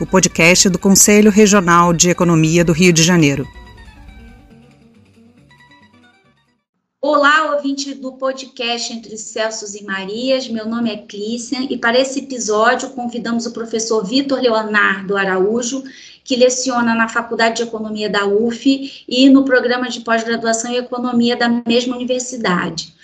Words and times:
o 0.00 0.06
podcast 0.06 0.68
do 0.68 0.78
Conselho 0.78 1.28
Regional 1.28 1.92
de 1.92 2.08
Economia 2.08 2.64
do 2.64 2.72
Rio 2.72 2.92
de 2.92 3.02
Janeiro. 3.02 3.44
Olá, 7.00 7.54
ouvinte 7.56 7.94
do 7.94 8.12
podcast 8.12 8.92
Entre 8.92 9.16
Celsos 9.18 9.74
e 9.74 9.82
Marias. 9.82 10.48
Meu 10.48 10.68
nome 10.68 10.92
é 10.92 10.98
Clícia 10.98 11.58
e 11.68 11.76
para 11.76 11.98
esse 11.98 12.20
episódio 12.20 12.90
convidamos 12.90 13.44
o 13.46 13.52
professor 13.52 14.04
Vitor 14.04 14.40
Leonardo 14.40 15.16
Araújo, 15.16 15.82
que 16.22 16.36
leciona 16.36 16.94
na 16.94 17.08
Faculdade 17.08 17.56
de 17.56 17.62
Economia 17.64 18.08
da 18.08 18.24
UF 18.24 19.04
e 19.08 19.28
no 19.28 19.44
programa 19.44 19.88
de 19.88 20.00
pós-graduação 20.00 20.70
em 20.70 20.76
Economia 20.76 21.36
da 21.36 21.48
mesma 21.48 21.96
universidade. 21.96 22.94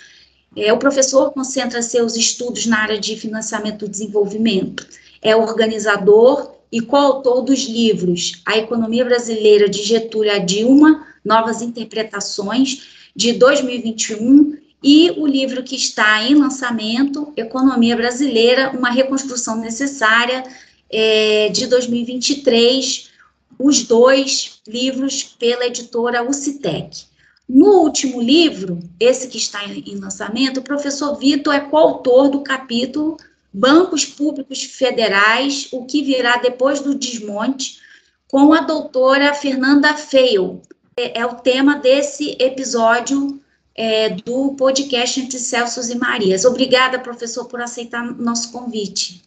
É, 0.55 0.71
o 0.71 0.77
professor 0.77 1.33
concentra 1.33 1.81
seus 1.81 2.15
estudos 2.15 2.65
na 2.65 2.79
área 2.79 2.97
de 2.97 3.17
financiamento 3.17 3.79
do 3.79 3.89
desenvolvimento. 3.89 4.87
É 5.21 5.35
organizador 5.35 6.54
e 6.71 6.81
coautor 6.81 7.41
dos 7.41 7.65
livros 7.65 8.41
A 8.45 8.57
Economia 8.57 9.05
Brasileira 9.05 9.69
de 9.69 9.83
Getúlio 9.83 10.31
a 10.31 10.37
Dilma, 10.37 11.05
Novas 11.23 11.61
Interpretações, 11.61 13.09
de 13.15 13.33
2021, 13.33 14.57
e 14.83 15.11
o 15.17 15.25
livro 15.25 15.63
que 15.63 15.75
está 15.75 16.21
em 16.23 16.35
lançamento, 16.35 17.33
Economia 17.35 17.95
Brasileira, 17.95 18.71
uma 18.77 18.91
reconstrução 18.91 19.55
necessária, 19.57 20.43
é, 20.91 21.49
de 21.49 21.65
2023, 21.65 23.09
os 23.57 23.83
dois 23.83 24.59
livros 24.67 25.23
pela 25.23 25.65
editora 25.65 26.23
UCITEC. 26.23 27.05
No 27.47 27.79
último 27.81 28.21
livro, 28.21 28.79
esse 28.99 29.27
que 29.27 29.37
está 29.37 29.63
em 29.65 29.95
lançamento, 29.95 30.59
o 30.59 30.63
professor 30.63 31.15
Vitor 31.15 31.53
é 31.53 31.59
coautor 31.59 32.29
do 32.29 32.41
capítulo 32.41 33.17
Bancos 33.55 34.03
Públicos 34.03 34.65
Federais, 34.65 35.69
o 35.71 35.85
que 35.85 36.03
virá 36.03 36.35
depois 36.35 36.81
do 36.81 36.93
desmonte, 36.93 37.79
com 38.27 38.51
a 38.51 38.59
doutora 38.59 39.33
Fernanda 39.33 39.93
Feil. 39.93 40.61
É, 40.97 41.21
é 41.21 41.25
o 41.25 41.35
tema 41.35 41.77
desse 41.77 42.35
episódio 42.37 43.39
é, 43.73 44.09
do 44.09 44.55
podcast 44.55 45.21
Entre 45.21 45.39
Celsos 45.39 45.89
e 45.89 45.97
Marias. 45.97 46.43
Obrigada, 46.43 46.99
professor, 46.99 47.45
por 47.45 47.61
aceitar 47.61 48.03
nosso 48.03 48.51
convite. 48.51 49.23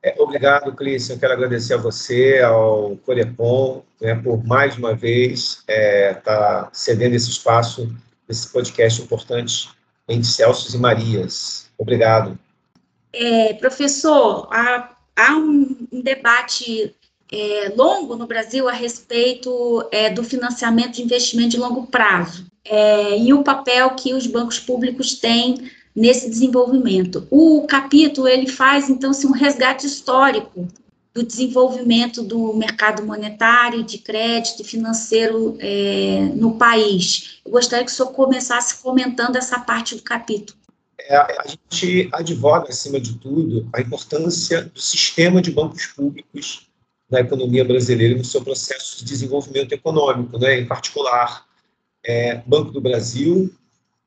É, 0.00 0.14
obrigado, 0.16 0.72
Clícia. 0.76 1.14
Eu 1.14 1.18
quero 1.18 1.32
agradecer 1.32 1.74
a 1.74 1.78
você, 1.78 2.38
ao 2.38 2.96
Corepom, 3.04 3.82
né, 4.00 4.14
por 4.14 4.46
mais 4.46 4.76
uma 4.76 4.94
vez 4.94 5.58
estar 5.58 5.72
é, 5.72 6.14
tá 6.14 6.68
cedendo 6.72 7.16
esse 7.16 7.30
espaço, 7.30 7.92
esse 8.28 8.48
podcast 8.48 9.02
importante 9.02 9.70
entre 10.08 10.28
Celsos 10.28 10.72
e 10.72 10.78
Marias. 10.78 11.68
Obrigado. 11.76 12.38
É, 13.18 13.54
professor, 13.54 14.46
há, 14.52 14.94
há 15.16 15.36
um, 15.36 15.88
um, 15.90 16.02
debate 16.02 16.94
é, 17.32 17.72
longo 17.74 18.14
no 18.14 18.26
Brasil 18.26 18.68
a 18.68 18.72
respeito 18.72 19.88
é, 19.90 20.10
do 20.10 20.22
financiamento 20.22 20.96
de 20.96 21.02
investimento 21.02 21.48
de 21.48 21.56
longo 21.56 21.86
prazo 21.86 22.46
é, 22.62 23.18
e 23.18 23.32
o 23.32 23.42
papel 23.42 23.90
que 23.90 24.12
os 24.12 24.26
bancos 24.26 24.58
públicos 24.58 25.14
têm 25.14 25.70
nesse 25.94 26.28
desenvolvimento. 26.28 27.26
O 27.30 27.66
capítulo 27.66 28.28
ele 28.28 28.46
faz 28.46 28.90
então 28.90 29.10
assim, 29.10 29.26
um 29.26 29.32
resgate 29.32 29.86
histórico 29.86 30.68
do 31.14 31.22
desenvolvimento 31.22 32.22
do 32.22 32.52
mercado 32.52 33.02
monetário, 33.02 33.82
de 33.82 33.96
crédito 33.96 34.60
e 34.60 34.64
financeiro 34.66 35.56
é, 35.58 36.30
no 36.34 36.58
país. 36.58 37.40
Eu 37.42 37.52
gostaria 37.52 37.86
que 37.86 37.90
o 37.90 37.94
senhor 37.94 38.12
começasse 38.12 38.82
comentando 38.82 39.36
essa 39.36 39.58
parte 39.58 39.94
do 39.94 40.02
capítulo. 40.02 40.58
É, 41.08 41.16
a 41.16 41.46
gente 41.46 42.08
advoga, 42.12 42.68
acima 42.68 42.98
de 42.98 43.16
tudo, 43.18 43.68
a 43.72 43.80
importância 43.80 44.64
do 44.64 44.80
sistema 44.80 45.40
de 45.40 45.52
bancos 45.52 45.86
públicos 45.86 46.68
na 47.08 47.20
economia 47.20 47.64
brasileira 47.64 48.14
e 48.14 48.18
no 48.18 48.24
seu 48.24 48.42
processo 48.42 48.98
de 48.98 49.04
desenvolvimento 49.04 49.72
econômico, 49.72 50.36
né? 50.36 50.58
em 50.58 50.66
particular, 50.66 51.46
é, 52.04 52.42
Banco 52.46 52.72
do 52.72 52.80
Brasil, 52.80 53.54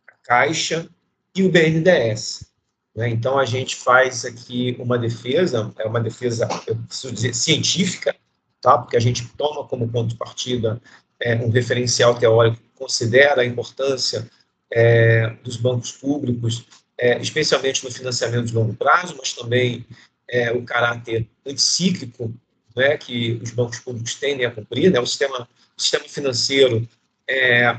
a 0.09 0.13
Caixa 0.23 0.89
e 1.33 1.43
o 1.43 1.49
BNDES. 1.49 2.51
Né? 2.93 3.09
Então, 3.09 3.39
a 3.39 3.45
gente 3.45 3.77
faz 3.77 4.25
aqui 4.25 4.75
uma 4.77 4.97
defesa, 4.97 5.73
é 5.79 5.87
uma 5.87 6.01
defesa, 6.01 6.49
eu 6.67 6.75
preciso 6.75 7.13
dizer, 7.13 7.33
científica, 7.33 8.13
tá? 8.59 8.77
porque 8.77 8.97
a 8.97 9.01
gente 9.01 9.25
toma 9.37 9.65
como 9.65 9.87
ponto 9.87 10.09
de 10.09 10.15
partida 10.15 10.81
é, 11.17 11.35
um 11.35 11.49
referencial 11.49 12.15
teórico 12.15 12.57
que 12.57 12.69
considera 12.75 13.41
a 13.41 13.45
importância 13.45 14.29
é, 14.71 15.29
dos 15.43 15.55
bancos 15.55 15.93
públicos, 15.93 16.65
é, 16.99 17.17
especialmente 17.21 17.83
no 17.83 17.91
financiamento 17.91 18.47
de 18.47 18.53
longo 18.53 18.73
prazo, 18.73 19.15
mas 19.17 19.33
também 19.33 19.85
é, 20.27 20.51
o 20.51 20.63
caráter 20.63 21.25
anticíclico 21.47 22.33
né, 22.75 22.97
que 22.97 23.39
os 23.41 23.51
bancos 23.51 23.79
públicos 23.79 24.15
tendem 24.15 24.45
a 24.45 24.51
cumprir. 24.51 24.91
Né? 24.91 24.99
O, 24.99 25.05
sistema, 25.05 25.47
o 25.77 25.81
sistema 25.81 26.05
financeiro 26.07 26.87
é, 27.27 27.77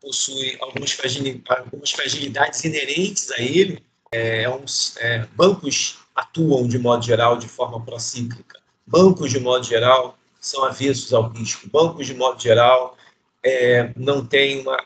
possui 0.00 0.58
algumas, 0.60 0.90
fragilidades 0.92 2.64
inerentes 2.64 3.30
a 3.30 3.40
ele. 3.40 3.82
É, 4.12 4.42
é, 4.42 4.50
é, 4.98 5.26
bancos 5.36 5.98
atuam, 6.14 6.66
de 6.66 6.78
modo 6.78 7.04
geral, 7.04 7.38
de 7.38 7.46
forma 7.46 7.80
procíclica. 7.84 8.58
Bancos, 8.84 9.30
de 9.30 9.38
modo 9.38 9.64
geral, 9.64 10.18
são 10.40 10.64
avessos 10.64 11.12
ao 11.14 11.30
risco. 11.30 11.68
Bancos, 11.70 12.06
de 12.06 12.14
modo 12.14 12.42
geral, 12.42 12.96
é, 13.42 13.92
não 13.96 14.24
têm 14.24 14.60
uma, 14.60 14.78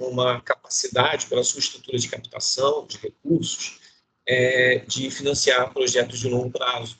uma 0.00 0.40
capacidade, 0.40 1.26
pela 1.26 1.42
sua 1.42 1.60
estrutura 1.60 1.98
de 1.98 2.08
captação 2.08 2.86
de 2.86 2.98
recursos, 2.98 3.80
é, 4.26 4.78
de 4.86 5.10
financiar 5.10 5.72
projetos 5.72 6.20
de 6.20 6.28
longo 6.28 6.50
prazo. 6.50 6.96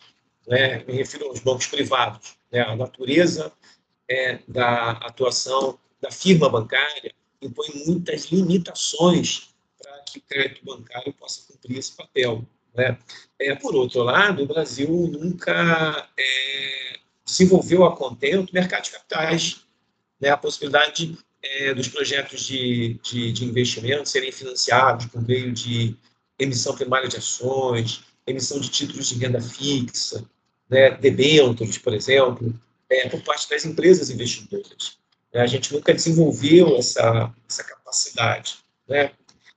Né? 0.47 0.83
Me 0.85 0.95
refiro 0.95 1.27
aos 1.27 1.41
bancos 1.41 1.67
privados. 1.67 2.37
Né? 2.51 2.61
A 2.61 2.75
natureza 2.75 3.53
é, 4.09 4.41
da 4.49 4.93
atuação 4.93 5.79
da 6.01 6.11
firma 6.11 6.49
bancária 6.49 7.15
impõe 7.41 7.85
muitas 7.87 8.27
limitações 8.27 9.51
para 9.79 9.99
que 10.01 10.19
o 10.19 10.23
crédito 10.23 10.65
bancário 10.65 11.13
possa 11.15 11.47
cumprir 11.47 11.79
esse 11.79 11.93
papel. 11.93 12.45
Né? 12.75 12.99
É, 13.39 13.55
por 13.55 13.75
outro 13.77 14.03
lado, 14.03 14.43
o 14.43 14.47
Brasil 14.47 14.89
nunca 14.91 16.09
é, 16.19 16.99
desenvolveu 17.25 17.85
a 17.85 17.97
contento 17.97 18.53
mercado 18.53 18.85
de 18.85 18.91
capitais, 18.91 19.65
né? 20.21 20.31
a 20.31 20.37
possibilidade 20.37 21.17
é, 21.43 21.73
dos 21.75 21.89
projetos 21.89 22.43
de, 22.43 23.01
de, 23.03 23.33
de 23.33 23.45
investimento 23.45 24.09
serem 24.09 24.31
financiados 24.31 25.07
por 25.07 25.27
meio 25.27 25.53
de 25.53 25.97
emissão 26.39 26.75
primária 26.75 27.09
de 27.09 27.17
ações, 27.17 28.03
emissão 28.27 28.61
de 28.61 28.69
títulos 28.69 29.09
de 29.09 29.19
renda 29.19 29.41
fixa, 29.41 30.25
né, 30.69 30.91
debêntures, 30.93 31.79
por 31.79 31.95
exemplo, 31.95 32.55
é, 32.89 33.09
por 33.09 33.23
parte 33.23 33.49
das 33.49 33.65
empresas 33.65 34.11
investidoras. 34.11 34.99
A 35.35 35.47
gente 35.47 35.73
nunca 35.73 35.95
desenvolveu 35.95 36.77
essa, 36.77 37.33
essa 37.49 37.63
capacidade. 37.65 38.59
Né? 38.89 39.13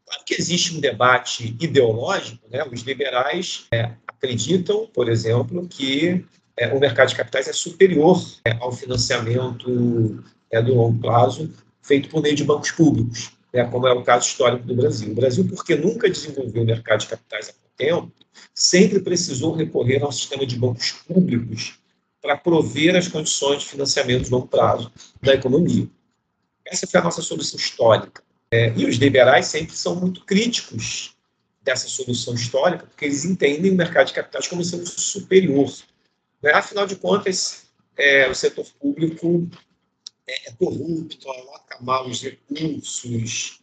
Claro 0.06 0.23
que 0.25 0.35
existe 0.35 0.75
um 0.75 0.79
debate 0.79 1.56
ideológico, 1.59 2.47
né? 2.50 2.63
os 2.72 2.81
liberais 2.81 3.66
é, 3.72 3.91
acreditam, 4.07 4.88
por 4.94 5.09
exemplo, 5.09 5.68
que 5.68 6.23
é, 6.56 6.68
o 6.73 6.79
mercado 6.79 7.09
de 7.09 7.16
capitais 7.16 7.47
é 7.47 7.53
superior 7.53 8.23
é, 8.46 8.52
ao 8.59 8.72
financiamento 8.72 10.23
é, 10.53 10.61
do 10.61 10.76
longo 10.76 11.00
prazo 11.00 11.52
feito 11.82 12.09
por 12.09 12.22
meio 12.22 12.35
de 12.35 12.44
bancos 12.44 12.72
públicos, 12.72 13.32
né? 13.52 13.66
como 13.66 13.88
é 13.88 13.91
o 13.91 14.03
caso 14.03 14.28
histórico 14.28 14.66
do 14.66 14.76
Brasil. 14.76 15.11
O 15.11 15.16
Brasil, 15.16 15.46
porque 15.47 15.76
nunca 15.76 16.09
desenvolveu 16.09 16.61
o 16.61 16.66
mercado 16.66 17.02
de 17.02 17.08
capitais 17.08 17.50
há 17.50 17.53
tempo, 17.76 18.11
sempre 18.53 19.00
precisou 19.00 19.53
recorrer 19.53 20.03
ao 20.03 20.11
sistema 20.11 20.46
de 20.46 20.55
bancos 20.55 20.91
públicos 20.91 21.79
para 22.22 22.38
prover 22.38 22.96
as 22.96 23.08
condições 23.08 23.64
de 23.64 23.66
financiamento 23.66 24.26
de 24.26 24.29
longo 24.29 24.47
prazo 24.47 24.91
da 25.22 25.34
economia. 25.34 25.88
Essa 26.66 26.88
foi 26.88 27.00
a 27.00 27.03
nossa 27.03 27.22
solução 27.22 27.59
histórica. 27.59 28.23
É, 28.52 28.72
e 28.78 28.85
os 28.85 28.97
liberais 28.97 29.47
sempre 29.47 29.76
são 29.76 29.96
muito 29.96 30.23
críticos 30.23 31.16
dessa 31.64 31.88
solução 31.88 32.35
histórica, 32.35 32.85
porque 32.85 33.05
eles 33.05 33.26
entendem 33.26 33.72
o 33.72 33.76
mercado 33.76 34.08
de 34.08 34.14
capitais 34.14 34.47
como 34.47 34.64
sendo 34.64 34.85
superior. 34.85 35.73
Né? 36.41 36.52
Afinal 36.52 36.85
de 36.85 36.96
contas, 36.96 37.64
é, 37.97 38.29
o 38.29 38.35
setor 38.35 38.66
público 38.79 39.50
é, 40.28 40.49
é 40.49 40.52
corrupto, 40.53 41.29
aloca 41.29 41.78
mal 41.81 42.08
os 42.08 42.22
recursos. 42.22 43.59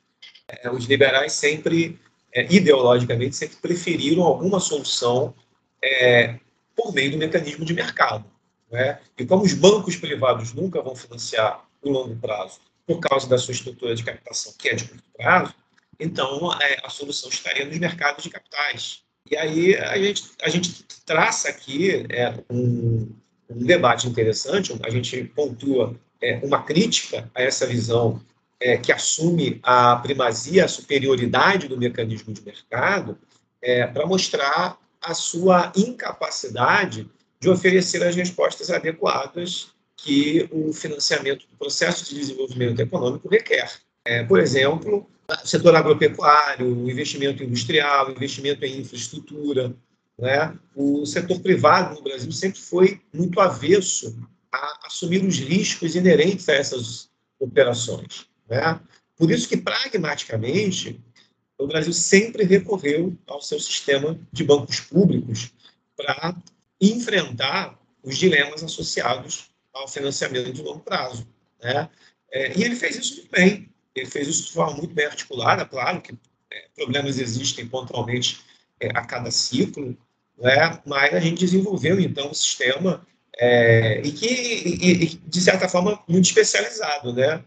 É, 0.48 0.70
os 0.70 0.84
liberais 0.86 1.32
sempre, 1.32 1.98
é, 2.32 2.44
ideologicamente, 2.52 3.36
sempre 3.36 3.56
preferiram 3.56 4.22
alguma 4.24 4.58
solução 4.60 5.34
é, 5.82 6.38
por 6.74 6.92
meio 6.92 7.12
do 7.12 7.18
mecanismo 7.18 7.64
de 7.64 7.72
mercado. 7.72 8.24
Né? 8.70 9.00
E 9.18 9.24
como 9.24 9.44
os 9.44 9.54
bancos 9.54 9.96
privados 9.96 10.52
nunca 10.52 10.82
vão 10.82 10.94
financiar 10.94 11.64
no 11.82 11.90
longo 11.92 12.16
prazo, 12.16 12.60
por 12.86 12.98
causa 13.00 13.28
da 13.28 13.38
sua 13.38 13.52
estrutura 13.52 13.94
de 13.94 14.02
captação, 14.02 14.52
que 14.58 14.68
é 14.68 14.74
de 14.74 14.84
curto 14.84 15.04
prazo, 15.16 15.54
então 15.98 16.52
é, 16.60 16.80
a 16.84 16.88
solução 16.88 17.28
estaria 17.28 17.64
nos 17.64 17.78
mercados 17.78 18.24
de 18.24 18.30
capitais. 18.30 19.02
E 19.30 19.36
aí 19.36 19.76
a 19.76 19.96
gente, 19.98 20.30
a 20.42 20.48
gente 20.48 20.84
traça 21.04 21.48
aqui 21.48 22.06
é, 22.10 22.34
um, 22.50 23.14
um 23.48 23.64
debate 23.64 24.08
interessante, 24.08 24.76
a 24.82 24.90
gente 24.90 25.24
pontua 25.24 25.94
é, 26.20 26.40
uma 26.42 26.62
crítica 26.62 27.30
a 27.34 27.42
essa 27.42 27.66
visão 27.66 28.20
é, 28.60 28.76
que 28.76 28.92
assume 28.92 29.58
a 29.62 29.96
primazia, 29.96 30.64
a 30.64 30.68
superioridade 30.68 31.66
do 31.66 31.78
mecanismo 31.78 32.32
de 32.32 32.42
mercado, 32.42 33.18
é, 33.62 33.86
para 33.86 34.06
mostrar 34.06 34.78
a 35.00 35.14
sua 35.14 35.72
incapacidade 35.74 37.08
de 37.40 37.48
oferecer 37.48 38.02
as 38.02 38.14
respostas 38.14 38.70
adequadas 38.70 39.70
que 39.96 40.48
o 40.50 40.72
financiamento 40.72 41.46
do 41.46 41.56
processo 41.58 42.08
de 42.08 42.20
desenvolvimento 42.20 42.80
econômico 42.80 43.28
requer. 43.28 43.70
É, 44.04 44.22
por 44.22 44.40
exemplo, 44.40 45.08
setor 45.44 45.74
agropecuário, 45.74 46.90
investimento 46.90 47.42
industrial, 47.42 48.10
investimento 48.10 48.64
em 48.64 48.80
infraestrutura. 48.80 49.74
Né? 50.18 50.54
O 50.74 51.06
setor 51.06 51.40
privado 51.40 51.94
no 51.94 52.02
Brasil 52.02 52.32
sempre 52.32 52.60
foi 52.60 53.00
muito 53.12 53.40
avesso 53.40 54.16
a 54.52 54.86
assumir 54.86 55.24
os 55.24 55.38
riscos 55.38 55.94
inerentes 55.94 56.48
a 56.48 56.54
essas 56.54 57.08
operações. 57.38 58.26
Né? 58.48 58.80
Por 59.16 59.30
isso 59.30 59.48
que, 59.48 59.56
pragmaticamente, 59.56 61.00
o 61.58 61.66
Brasil 61.66 61.92
sempre 61.92 62.44
recorreu 62.44 63.16
ao 63.26 63.40
seu 63.40 63.60
sistema 63.60 64.18
de 64.32 64.44
bancos 64.44 64.80
públicos 64.80 65.52
para 65.96 66.34
enfrentar 66.80 67.78
os 68.02 68.16
dilemas 68.16 68.64
associados 68.64 69.50
ao 69.72 69.86
financiamento 69.86 70.52
de 70.52 70.62
longo 70.62 70.80
prazo. 70.80 71.26
Né? 71.62 71.88
É, 72.32 72.58
e 72.58 72.64
ele 72.64 72.76
fez 72.76 72.96
isso 72.96 73.16
muito 73.16 73.30
bem. 73.30 73.68
Ele 73.94 74.06
fez 74.06 74.28
isso 74.28 74.46
de 74.46 74.52
forma 74.52 74.76
muito 74.76 74.94
bem 74.94 75.06
articulada, 75.06 75.64
claro 75.64 76.00
que 76.00 76.16
é, 76.50 76.68
problemas 76.74 77.18
existem 77.18 77.66
pontualmente 77.66 78.40
é, 78.78 78.88
a 78.96 79.04
cada 79.04 79.30
ciclo, 79.30 79.96
né? 80.38 80.80
mas 80.86 81.12
a 81.12 81.20
gente 81.20 81.40
desenvolveu, 81.40 82.00
então, 82.00 82.30
um 82.30 82.34
sistema 82.34 83.06
é, 83.42 84.02
e 84.04 84.12
que, 84.12 84.26
e, 84.26 85.04
e, 85.04 85.06
de 85.06 85.40
certa 85.40 85.66
forma, 85.66 85.98
muito 86.06 86.26
especializado. 86.26 87.14
Né? 87.14 87.42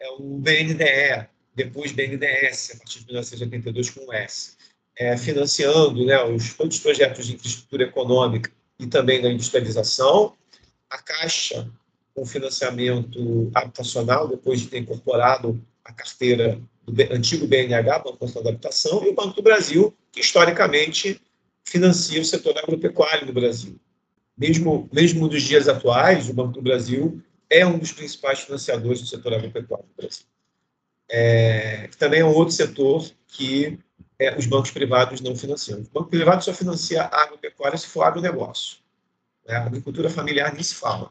É 0.00 0.10
o 0.10 0.38
BNDE, 0.38 1.28
depois 1.54 1.92
BNDES, 1.92 2.72
a 2.74 2.78
partir 2.78 3.00
de 3.00 3.06
1982, 3.06 3.90
com 3.90 4.06
o 4.06 4.12
S, 4.12 4.56
é, 4.96 5.16
financiando 5.16 6.04
né, 6.04 6.20
os, 6.24 6.54
todos 6.54 6.76
os 6.76 6.82
projetos 6.82 7.26
de 7.26 7.34
infraestrutura 7.34 7.84
econômica 7.84 8.50
e 8.80 8.86
também 8.88 9.22
da 9.22 9.30
industrialização, 9.30 10.34
a 10.90 10.98
Caixa 10.98 11.70
com 12.14 12.26
financiamento 12.26 13.48
habitacional, 13.54 14.26
depois 14.26 14.60
de 14.60 14.66
ter 14.66 14.78
incorporado 14.78 15.64
a 15.84 15.92
carteira 15.92 16.60
do 16.84 17.14
antigo 17.14 17.46
BNH, 17.46 18.00
Banco 18.00 18.18
Nacional 18.20 18.44
da 18.44 18.50
Habitação, 18.50 19.04
e 19.04 19.10
o 19.10 19.14
Banco 19.14 19.36
do 19.36 19.42
Brasil, 19.42 19.94
que 20.10 20.20
historicamente 20.20 21.20
financia 21.64 22.20
o 22.20 22.24
setor 22.24 22.58
agropecuário 22.58 23.26
no 23.26 23.32
Brasil. 23.32 23.78
Mesmo, 24.38 24.88
mesmo 24.92 25.26
nos 25.26 25.42
dias 25.42 25.68
atuais, 25.68 26.28
o 26.28 26.34
Banco 26.34 26.52
do 26.52 26.62
Brasil 26.62 27.20
é 27.50 27.66
um 27.66 27.78
dos 27.78 27.92
principais 27.92 28.40
financiadores 28.40 29.00
do 29.00 29.06
setor 29.06 29.34
agropecuário 29.34 29.86
no 29.88 30.02
Brasil. 30.02 30.24
É, 31.10 31.88
também 31.98 32.20
é 32.20 32.24
um 32.24 32.34
outro 32.34 32.54
setor 32.54 33.10
que 33.26 33.78
é, 34.18 34.36
os 34.36 34.46
bancos 34.46 34.70
privados 34.70 35.20
não 35.20 35.34
financiam. 35.34 35.80
O 35.80 35.90
banco 35.92 36.10
privado 36.10 36.44
só 36.44 36.52
financia 36.52 37.04
agropecuária 37.04 37.78
se 37.78 37.86
for 37.86 38.02
agronegócio. 38.02 38.78
Né? 39.46 39.56
A 39.56 39.66
agricultura 39.66 40.10
familiar 40.10 40.52
nem 40.52 40.62
se 40.62 40.74
fala. 40.74 41.10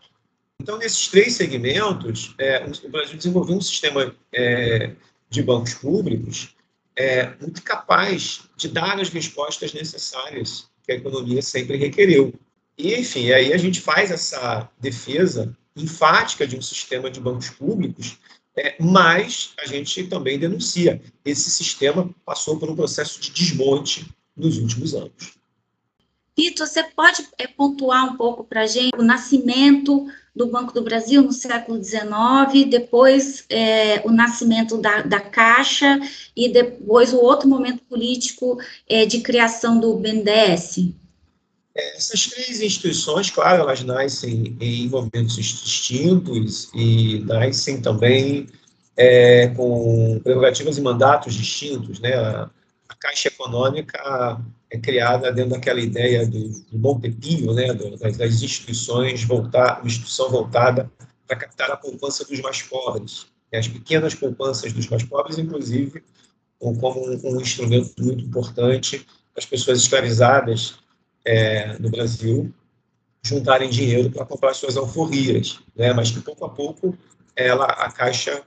Então, 0.59 0.77
nesses 0.77 1.07
três 1.07 1.33
segmentos, 1.33 2.33
é, 2.37 2.63
o 2.83 2.89
Brasil 2.89 3.17
desenvolveu 3.17 3.57
um 3.57 3.61
sistema 3.61 4.15
é, 4.33 4.93
de 5.29 5.43
bancos 5.43 5.73
públicos 5.73 6.55
é, 6.95 7.35
muito 7.39 7.61
capaz 7.61 8.49
de 8.57 8.67
dar 8.67 8.99
as 8.99 9.09
respostas 9.09 9.71
necessárias 9.73 10.67
que 10.83 10.91
a 10.91 10.95
economia 10.95 11.41
sempre 11.41 11.77
requereu. 11.77 12.33
E, 12.77 12.95
enfim, 12.95 13.31
aí 13.31 13.53
a 13.53 13.57
gente 13.57 13.81
faz 13.81 14.11
essa 14.11 14.69
defesa 14.79 15.55
enfática 15.75 16.45
de 16.45 16.55
um 16.55 16.61
sistema 16.61 17.09
de 17.09 17.19
bancos 17.19 17.49
públicos 17.49 18.17
é, 18.57 18.75
mas 18.79 19.53
a 19.59 19.67
gente 19.67 20.03
também 20.05 20.39
denuncia. 20.39 20.99
Esse 21.23 21.51
sistema 21.51 22.09
passou 22.25 22.57
por 22.57 22.69
um 22.69 22.75
processo 22.75 23.21
de 23.21 23.29
desmonte 23.29 24.07
nos 24.35 24.57
últimos 24.57 24.95
anos. 24.95 25.37
Vitor, 26.35 26.65
você 26.67 26.83
pode 26.83 27.27
é, 27.37 27.47
pontuar 27.47 28.11
um 28.11 28.17
pouco 28.17 28.43
para 28.43 28.61
a 28.61 28.67
gente 28.67 28.95
o 28.97 29.03
nascimento 29.03 30.07
do 30.35 30.47
Banco 30.47 30.73
do 30.73 30.83
Brasil 30.83 31.21
no 31.23 31.31
século 31.31 31.83
XIX, 31.83 32.69
depois 32.69 33.43
é, 33.49 34.01
o 34.05 34.11
nascimento 34.11 34.77
da, 34.77 35.01
da, 35.01 35.19
Caixa 35.19 35.99
e 36.35 36.49
depois 36.49 37.11
o 37.11 37.17
outro 37.17 37.49
momento 37.49 37.83
político 37.83 38.59
é, 38.87 39.05
de 39.05 39.21
criação 39.21 39.79
do 39.79 39.95
BNDES? 39.95 40.93
Essas 41.77 42.25
três 42.25 42.59
instituições, 42.59 43.29
claro, 43.29 43.61
elas 43.61 43.83
nascem 43.83 44.57
em 44.59 44.89
movimentos 44.89 45.35
distintos 45.35 46.71
e 46.73 47.19
nascem 47.19 47.79
também 47.79 48.47
é, 48.95 49.49
com 49.49 50.19
prerrogativas 50.23 50.79
e 50.79 50.81
mandatos 50.81 51.35
distintos. 51.35 51.99
Né? 51.99 52.15
A, 52.15 52.49
a, 52.89 52.95
Caixa 52.95 53.27
Econômica 53.27 54.41
é 54.71 54.79
criada 54.79 55.31
dentro 55.31 55.51
daquela 55.51 55.79
ideia 55.79 56.25
do, 56.25 56.49
do 56.49 56.79
Montepio, 56.79 57.53
né? 57.53 57.71
das, 57.75 58.17
das 58.17 58.41
instituições, 58.41 59.23
voltar, 59.23 59.81
uma 59.81 59.87
instituição 59.87 60.31
voltada 60.31 60.91
para 61.27 61.37
captar 61.37 61.69
a 61.69 61.77
poupança 61.77 62.25
dos 62.25 62.41
mais 62.41 62.59
pobres. 62.63 63.27
As 63.53 63.67
pequenas 63.67 64.15
poupanças 64.15 64.73
dos 64.73 64.87
mais 64.87 65.03
pobres, 65.03 65.37
inclusive, 65.37 66.03
como 66.57 67.07
um, 67.07 67.35
um 67.35 67.39
instrumento 67.39 67.93
muito 68.03 68.23
importante 68.23 69.05
para 69.31 69.39
as 69.41 69.45
pessoas 69.45 69.79
escravizadas 69.79 70.79
é, 71.27 71.77
no 71.77 71.89
Brasil 71.89 72.53
juntarem 73.21 73.69
dinheiro 73.69 74.09
para 74.09 74.25
comprar 74.25 74.53
suas 74.53 74.77
alforrias, 74.77 75.59
né? 75.75 75.91
mas 75.91 76.09
que 76.09 76.21
pouco 76.21 76.45
a 76.45 76.49
pouco 76.49 76.97
ela, 77.35 77.65
a 77.65 77.91
Caixa, 77.91 78.41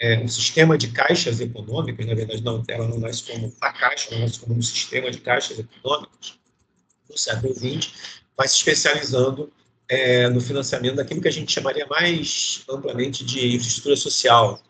é, 0.00 0.18
um 0.18 0.26
sistema 0.26 0.78
de 0.78 0.88
caixas 0.88 1.38
econômicas, 1.38 2.06
na 2.06 2.14
verdade 2.14 2.42
não, 2.42 2.64
ela 2.66 2.88
não 2.88 2.98
nasce 2.98 3.24
como 3.24 3.52
a 3.60 3.72
Caixa, 3.72 4.08
ela 4.10 4.20
nasce 4.22 4.40
como 4.40 4.54
um 4.54 4.62
sistema 4.62 5.10
de 5.10 5.18
caixas 5.18 5.58
econômicas 5.58 6.38
no 7.10 7.18
século 7.18 7.52
XX, 7.52 7.92
vai 8.34 8.48
se 8.48 8.56
especializando 8.56 9.52
é, 9.86 10.26
no 10.30 10.40
financiamento 10.40 10.96
daquilo 10.96 11.20
que 11.20 11.28
a 11.28 11.32
gente 11.32 11.52
chamaria 11.52 11.86
mais 11.86 12.64
amplamente 12.70 13.22
de 13.22 13.54
infraestrutura 13.54 13.96
social. 13.96 14.62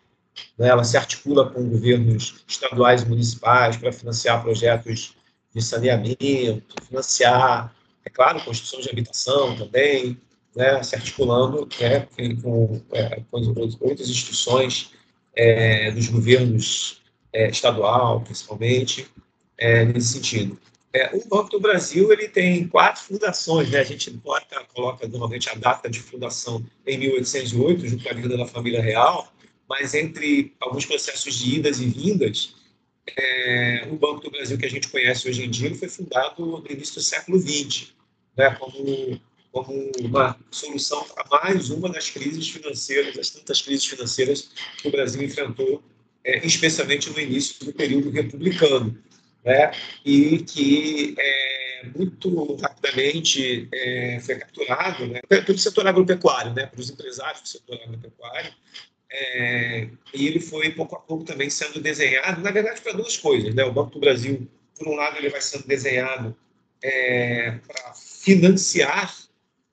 Né? 0.58 0.68
Ela 0.68 0.82
se 0.82 0.96
articula 0.96 1.48
com 1.48 1.68
governos 1.68 2.42
estaduais 2.48 3.02
e 3.02 3.06
municipais 3.06 3.76
para 3.76 3.92
financiar 3.92 4.42
projetos 4.42 5.14
de 5.54 5.62
saneamento, 5.62 6.82
financiar, 6.88 7.74
é 8.04 8.10
claro, 8.10 8.44
construção 8.44 8.80
de 8.80 8.90
habitação 8.90 9.56
também, 9.56 10.18
né, 10.54 10.82
se 10.82 10.94
articulando 10.94 11.68
né, 11.80 12.06
com, 12.42 12.80
é, 12.92 13.20
com 13.30 13.40
outras 13.80 14.08
instituições 14.08 14.90
é, 15.34 15.90
dos 15.90 16.08
governos 16.08 17.02
é, 17.32 17.48
estadual, 17.48 18.20
principalmente, 18.20 19.06
é, 19.58 19.84
nesse 19.84 20.14
sentido. 20.14 20.58
É, 20.92 21.10
o 21.16 21.28
Banco 21.28 21.50
do 21.50 21.60
Brasil 21.60 22.12
ele 22.12 22.28
tem 22.28 22.68
quatro 22.68 23.02
fundações, 23.02 23.68
né? 23.68 23.80
A 23.80 23.84
gente 23.84 24.10
bota, 24.10 24.62
coloca 24.72 25.08
normalmente 25.08 25.48
a 25.48 25.54
data 25.54 25.90
de 25.90 25.98
fundação 25.98 26.64
em 26.86 26.96
1808, 26.96 27.88
junto 27.88 28.04
com 28.04 28.10
a 28.10 28.36
da 28.36 28.46
família 28.46 28.80
real, 28.80 29.32
mas 29.68 29.92
entre 29.92 30.54
alguns 30.60 30.86
processos 30.86 31.34
de 31.34 31.56
idas 31.56 31.80
e 31.80 31.86
vindas, 31.86 32.54
é, 33.16 33.86
o 33.90 33.96
Banco 33.96 34.20
do 34.20 34.30
Brasil 34.30 34.56
que 34.58 34.66
a 34.66 34.70
gente 34.70 34.88
conhece 34.88 35.28
hoje 35.28 35.44
em 35.44 35.50
dia 35.50 35.74
foi 35.74 35.88
fundado 35.88 36.44
no 36.44 36.64
início 36.70 36.94
do 36.94 37.00
século 37.02 37.38
XX, 37.38 37.92
né, 38.36 38.50
como, 38.58 39.20
como 39.52 39.92
uma 40.00 40.38
solução 40.50 41.04
para 41.04 41.42
mais 41.42 41.70
uma 41.70 41.88
das 41.90 42.10
crises 42.10 42.48
financeiras, 42.48 43.14
das 43.14 43.30
tantas 43.30 43.60
crises 43.60 43.86
financeiras 43.86 44.50
que 44.78 44.88
o 44.88 44.90
Brasil 44.90 45.22
enfrentou, 45.22 45.82
é, 46.24 46.44
especialmente 46.46 47.10
no 47.10 47.20
início 47.20 47.64
do 47.64 47.72
período 47.72 48.10
republicano, 48.10 48.98
né, 49.44 49.70
e 50.04 50.38
que 50.38 51.14
é, 51.18 51.86
muito 51.94 52.56
rapidamente 52.56 53.68
é, 53.72 54.18
foi 54.20 54.36
capturado 54.36 55.06
né, 55.06 55.20
pelo 55.28 55.58
setor 55.58 55.86
agropecuário, 55.86 56.54
né, 56.54 56.66
pelos 56.66 56.88
empresários 56.88 57.42
do 57.42 57.48
setor 57.48 57.78
agropecuário, 57.82 58.52
é, 59.10 59.88
e 60.12 60.26
ele 60.26 60.40
foi 60.40 60.70
pouco 60.70 60.96
a 60.96 61.00
pouco 61.00 61.24
também 61.24 61.48
sendo 61.48 61.80
desenhado, 61.80 62.40
na 62.40 62.50
verdade, 62.50 62.80
para 62.80 62.92
duas 62.92 63.16
coisas. 63.16 63.54
Né? 63.54 63.64
O 63.64 63.72
Banco 63.72 63.92
do 63.92 64.00
Brasil, 64.00 64.48
por 64.76 64.88
um 64.88 64.94
lado, 64.94 65.18
ele 65.18 65.30
vai 65.30 65.40
sendo 65.40 65.66
desenhado 65.66 66.36
é, 66.82 67.58
para 67.66 67.94
financiar 67.94 69.14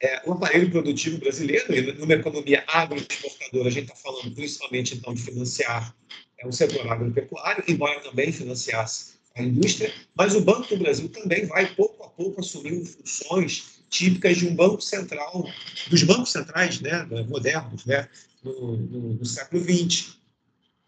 é, 0.02 0.22
o 0.26 0.34
aparelho 0.34 0.70
produtivo 0.72 1.20
brasileiro, 1.20 1.74
e 1.74 1.94
numa 1.94 2.14
economia 2.14 2.64
agroexportadora, 2.68 3.68
a 3.68 3.72
gente 3.72 3.92
está 3.92 3.96
falando 3.96 4.34
principalmente 4.34 4.96
então 4.96 5.14
de 5.14 5.22
financiar 5.22 5.96
é, 6.40 6.48
o 6.48 6.52
setor 6.52 6.88
agropecuário, 6.92 7.64
embora 7.68 8.00
também 8.02 8.32
financiasse 8.32 9.12
a 9.36 9.44
indústria, 9.44 9.94
mas 10.16 10.36
o 10.36 10.42
Banco 10.42 10.68
do 10.68 10.78
Brasil 10.78 11.08
também 11.10 11.46
vai 11.46 11.74
pouco 11.76 12.04
a 12.04 12.10
pouco 12.10 12.42
assumindo 12.42 12.86
funções 12.86 13.82
típicas 13.90 14.38
de 14.38 14.48
um 14.48 14.56
banco 14.56 14.82
central, 14.82 15.46
dos 15.90 16.04
bancos 16.04 16.32
centrais 16.32 16.80
né, 16.82 17.06
modernos, 17.28 17.86
né, 17.86 18.08
no, 18.44 18.78
no, 18.78 19.14
no 19.16 19.26
século 19.26 19.64
XX. 19.64 20.18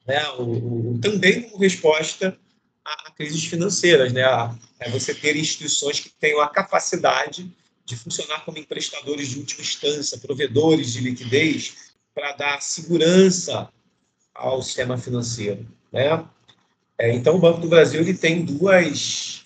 Né, 0.06 0.22
o, 0.32 0.94
o, 0.94 1.00
também 1.00 1.44
como 1.44 1.64
resposta 1.64 2.38
a, 2.84 3.08
a 3.08 3.12
crises 3.12 3.46
financeiras, 3.46 4.12
né, 4.12 4.24
a, 4.24 4.56
a 4.82 4.90
você 4.90 5.14
ter 5.14 5.36
instituições 5.38 6.00
que 6.00 6.10
tenham 6.10 6.42
a 6.42 6.50
capacidade 6.50 7.50
de 7.86 7.96
funcionar 7.96 8.44
como 8.46 8.58
emprestadores 8.58 9.30
de 9.30 9.40
última 9.40 9.62
instância, 9.62 10.18
provedores 10.18 10.94
de 10.94 11.02
liquidez, 11.02 11.94
para 12.14 12.34
dar 12.34 12.62
segurança 12.62 13.70
ao 14.34 14.62
sistema 14.62 14.98
financeiro. 14.98 15.66
Né? 15.92 16.26
É, 16.98 17.14
então, 17.14 17.36
o 17.36 17.40
Banco 17.40 17.62
do 17.62 17.68
Brasil 17.68 18.02
ele 18.02 18.14
tem 18.14 18.44
duas, 18.44 19.46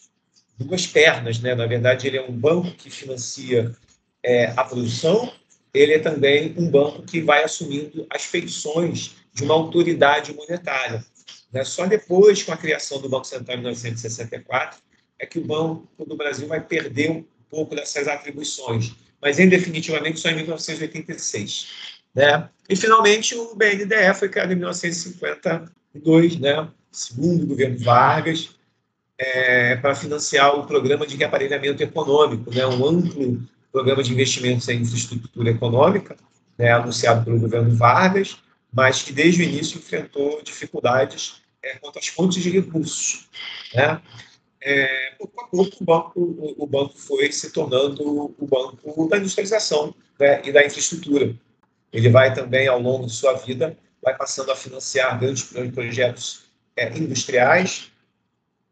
duas 0.58 0.86
pernas. 0.86 1.40
Né? 1.40 1.56
Na 1.56 1.66
verdade, 1.66 2.08
ele 2.08 2.18
é 2.18 2.22
um 2.22 2.32
banco 2.32 2.72
que 2.72 2.90
financia 2.90 3.76
é, 4.24 4.48
a 4.56 4.64
produção, 4.64 5.32
ele 5.74 5.94
é 5.94 6.00
também 6.00 6.54
um 6.58 6.70
banco 6.70 7.04
que 7.04 7.22
vai 7.22 7.44
assumindo 7.44 8.06
as 8.10 8.24
feições 8.24 9.16
de 9.34 9.44
uma 9.44 9.54
autoridade 9.54 10.34
monetária. 10.34 11.06
Né? 11.52 11.64
Só 11.64 11.86
depois, 11.86 12.44
com 12.44 12.52
a 12.52 12.58
criação 12.58 13.00
do 13.02 13.10
Banco 13.10 13.26
Central 13.26 13.58
em 13.58 13.62
1964, 13.62 14.80
é 15.20 15.26
que 15.26 15.40
o 15.40 15.44
Banco 15.44 15.88
do 16.06 16.16
Brasil 16.16 16.48
vai 16.48 16.62
perder 16.62 17.12
um 17.12 17.26
pouco 17.50 17.76
dessas 17.76 18.08
atribuições, 18.08 18.94
mas 19.22 19.40
em 19.40 19.50
definitivamente 19.50 20.20
só 20.20 20.30
em 20.30 20.36
1986. 20.36 21.68
Né? 22.14 22.50
E, 22.70 22.76
finalmente, 22.76 23.36
o 23.36 23.56
BNDE 23.56 24.14
foi 24.16 24.30
criado 24.30 24.52
em 24.52 24.56
1952, 24.56 26.40
né? 26.40 26.68
segundo 26.92 27.44
o 27.44 27.48
governo 27.48 27.78
Vargas, 27.80 28.50
é, 29.20 29.76
para 29.78 29.96
financiar 29.96 30.56
o 30.56 30.66
programa 30.68 31.08
de 31.08 31.16
reaparelhamento 31.16 31.82
econômico, 31.82 32.54
né? 32.54 32.66
um 32.68 32.86
amplo 32.86 33.42
programa 33.72 34.04
de 34.04 34.12
investimentos 34.12 34.68
em 34.70 34.82
infraestrutura 34.82 35.50
econômica, 35.50 36.16
né? 36.58 36.72
anunciado 36.72 37.24
pelo 37.24 37.40
governo 37.40 37.76
Vargas, 37.76 38.38
mas 38.72 39.04
que 39.04 39.14
desde 39.14 39.42
o 39.42 39.46
início 39.46 39.78
enfrentou 39.78 40.42
dificuldades 40.44 41.42
é, 41.64 41.78
quanto 41.78 42.00
às 42.00 42.08
fontes 42.08 42.42
de 42.42 42.50
recursos. 42.50 43.28
Né? 43.74 44.02
É, 44.62 45.14
pouco 45.18 45.42
a 45.42 45.48
pouco, 45.48 45.78
o 45.80 45.86
banco, 45.86 46.56
o 46.58 46.68
banco 46.68 46.98
foi 46.98 47.32
se 47.32 47.52
tornando 47.52 48.04
o 48.38 48.48
banco 48.48 49.08
da 49.08 49.18
industrialização 49.18 49.94
né? 50.20 50.42
e 50.44 50.52
da 50.52 50.66
infraestrutura. 50.66 51.36
Ele 51.92 52.10
vai 52.10 52.34
também, 52.34 52.68
ao 52.68 52.82
longo 52.82 53.06
de 53.06 53.14
sua 53.14 53.34
vida, 53.34 53.78
vai 54.02 54.16
passando 54.16 54.52
a 54.52 54.56
financiar 54.56 55.20
grandes 55.20 55.44
projetos 55.74 56.48
é, 56.76 56.96
industriais, 56.98 57.92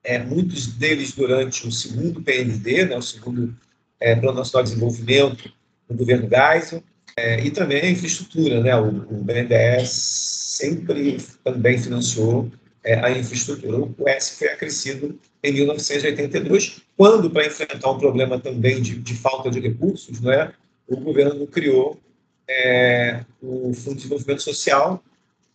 é, 0.03 0.19
muitos 0.19 0.67
deles 0.67 1.11
durante 1.11 1.67
o 1.67 1.71
segundo 1.71 2.21
PND, 2.21 2.85
né, 2.85 2.95
o 2.95 3.01
segundo 3.01 3.57
é, 3.99 4.15
Plano 4.15 4.39
Nacional 4.39 4.63
de 4.63 4.69
Desenvolvimento 4.69 5.51
do 5.89 5.97
governo 5.97 6.29
Geisel, 6.29 6.83
é, 7.17 7.39
e 7.39 7.51
também 7.51 7.81
a 7.81 7.89
infraestrutura. 7.89 8.61
Né, 8.61 8.75
o, 8.75 8.87
o 8.87 9.23
BNDES 9.23 9.89
sempre 9.89 11.17
também 11.43 11.77
financiou 11.77 12.51
é, 12.83 12.95
a 12.95 13.11
infraestrutura. 13.11 13.77
O 13.97 14.09
S 14.09 14.37
foi 14.37 14.49
acrescido 14.49 15.19
em 15.43 15.51
1982, 15.51 16.81
quando, 16.97 17.29
para 17.29 17.45
enfrentar 17.45 17.91
um 17.91 17.99
problema 17.99 18.39
também 18.39 18.81
de, 18.81 18.95
de 18.95 19.15
falta 19.15 19.49
de 19.49 19.59
recursos, 19.59 20.21
né, 20.21 20.53
o 20.87 20.97
governo 20.97 21.45
criou 21.47 21.99
é, 22.47 23.23
o 23.41 23.73
Fundo 23.73 23.95
de 23.95 24.03
Desenvolvimento 24.03 24.43
Social 24.43 25.03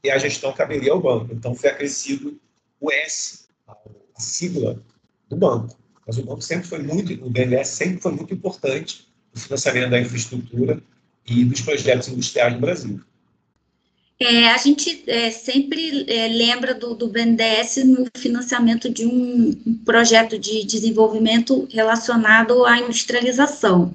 e 0.03 0.11
a 0.11 0.19
gestão 0.19 0.53
caberia 0.53 0.93
ao 0.93 1.01
banco. 1.01 1.33
Então, 1.33 1.55
foi 1.55 1.71
acrescido 1.71 2.39
o 2.81 2.91
S, 2.91 3.47
a, 3.69 3.77
sigla 4.19 4.83
do 5.29 5.37
banco. 5.37 5.77
Mas 6.11 6.19
o 6.19 6.25
banco 6.25 6.43
sempre 6.43 6.67
foi 6.67 6.83
muito, 6.83 7.25
o 7.25 7.31
BNDES 7.31 7.69
sempre 7.69 8.01
foi 8.01 8.11
muito 8.11 8.35
importante 8.35 9.07
no 9.33 9.41
financiamento 9.41 9.91
da 9.91 10.01
infraestrutura 10.01 10.83
e 11.25 11.45
dos 11.45 11.61
projetos 11.61 12.09
industriais 12.09 12.53
no 12.53 12.59
Brasil. 12.59 13.01
É, 14.19 14.49
a 14.49 14.57
gente 14.57 15.05
é, 15.07 15.31
sempre 15.31 16.05
é, 16.13 16.27
lembra 16.27 16.75
do, 16.75 16.97
do 16.97 17.07
BNDES 17.07 17.85
no 17.85 18.09
financiamento 18.17 18.91
de 18.91 19.07
um, 19.07 19.55
projeto 19.85 20.37
de 20.37 20.65
desenvolvimento 20.65 21.69
relacionado 21.71 22.65
à 22.65 22.77
industrialização. 22.79 23.95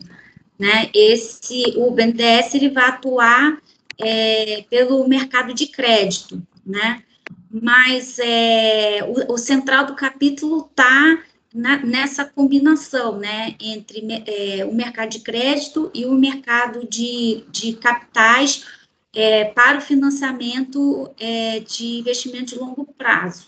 Né? 0.58 0.90
Esse, 0.94 1.74
o 1.76 1.92
BNDES 1.92 2.56
ele 2.56 2.70
vai 2.70 2.86
atuar 2.92 3.62
é, 4.00 4.64
pelo 4.70 5.06
mercado 5.06 5.54
de 5.54 5.68
crédito, 5.68 6.42
né? 6.66 7.04
mas 7.52 8.18
é, 8.20 9.02
o, 9.04 9.34
o, 9.34 9.38
central 9.38 9.86
do 9.86 9.96
capítulo 9.96 10.70
está 10.70 11.20
nessa 11.56 12.26
combinação 12.26 13.18
né? 13.18 13.56
entre 13.62 14.06
é, 14.28 14.66
o 14.66 14.74
mercado 14.74 15.10
de 15.12 15.22
crédito 15.22 15.90
e 15.94 16.06
o 16.06 16.14
mercado 16.14 16.86
de, 16.86 17.46
de 17.50 17.74
capitais 17.74 18.66
é, 19.14 19.46
para 19.46 19.78
o 19.78 19.82
financiamento 19.82 21.10
é, 21.18 21.62
de 21.62 22.00
investimento 22.00 22.54
de 22.54 22.60
longo 22.60 22.86
prazo 22.98 23.48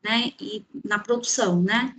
né? 0.00 0.32
e 0.40 0.64
na 0.84 1.00
produção. 1.00 1.60
Né? 1.60 1.92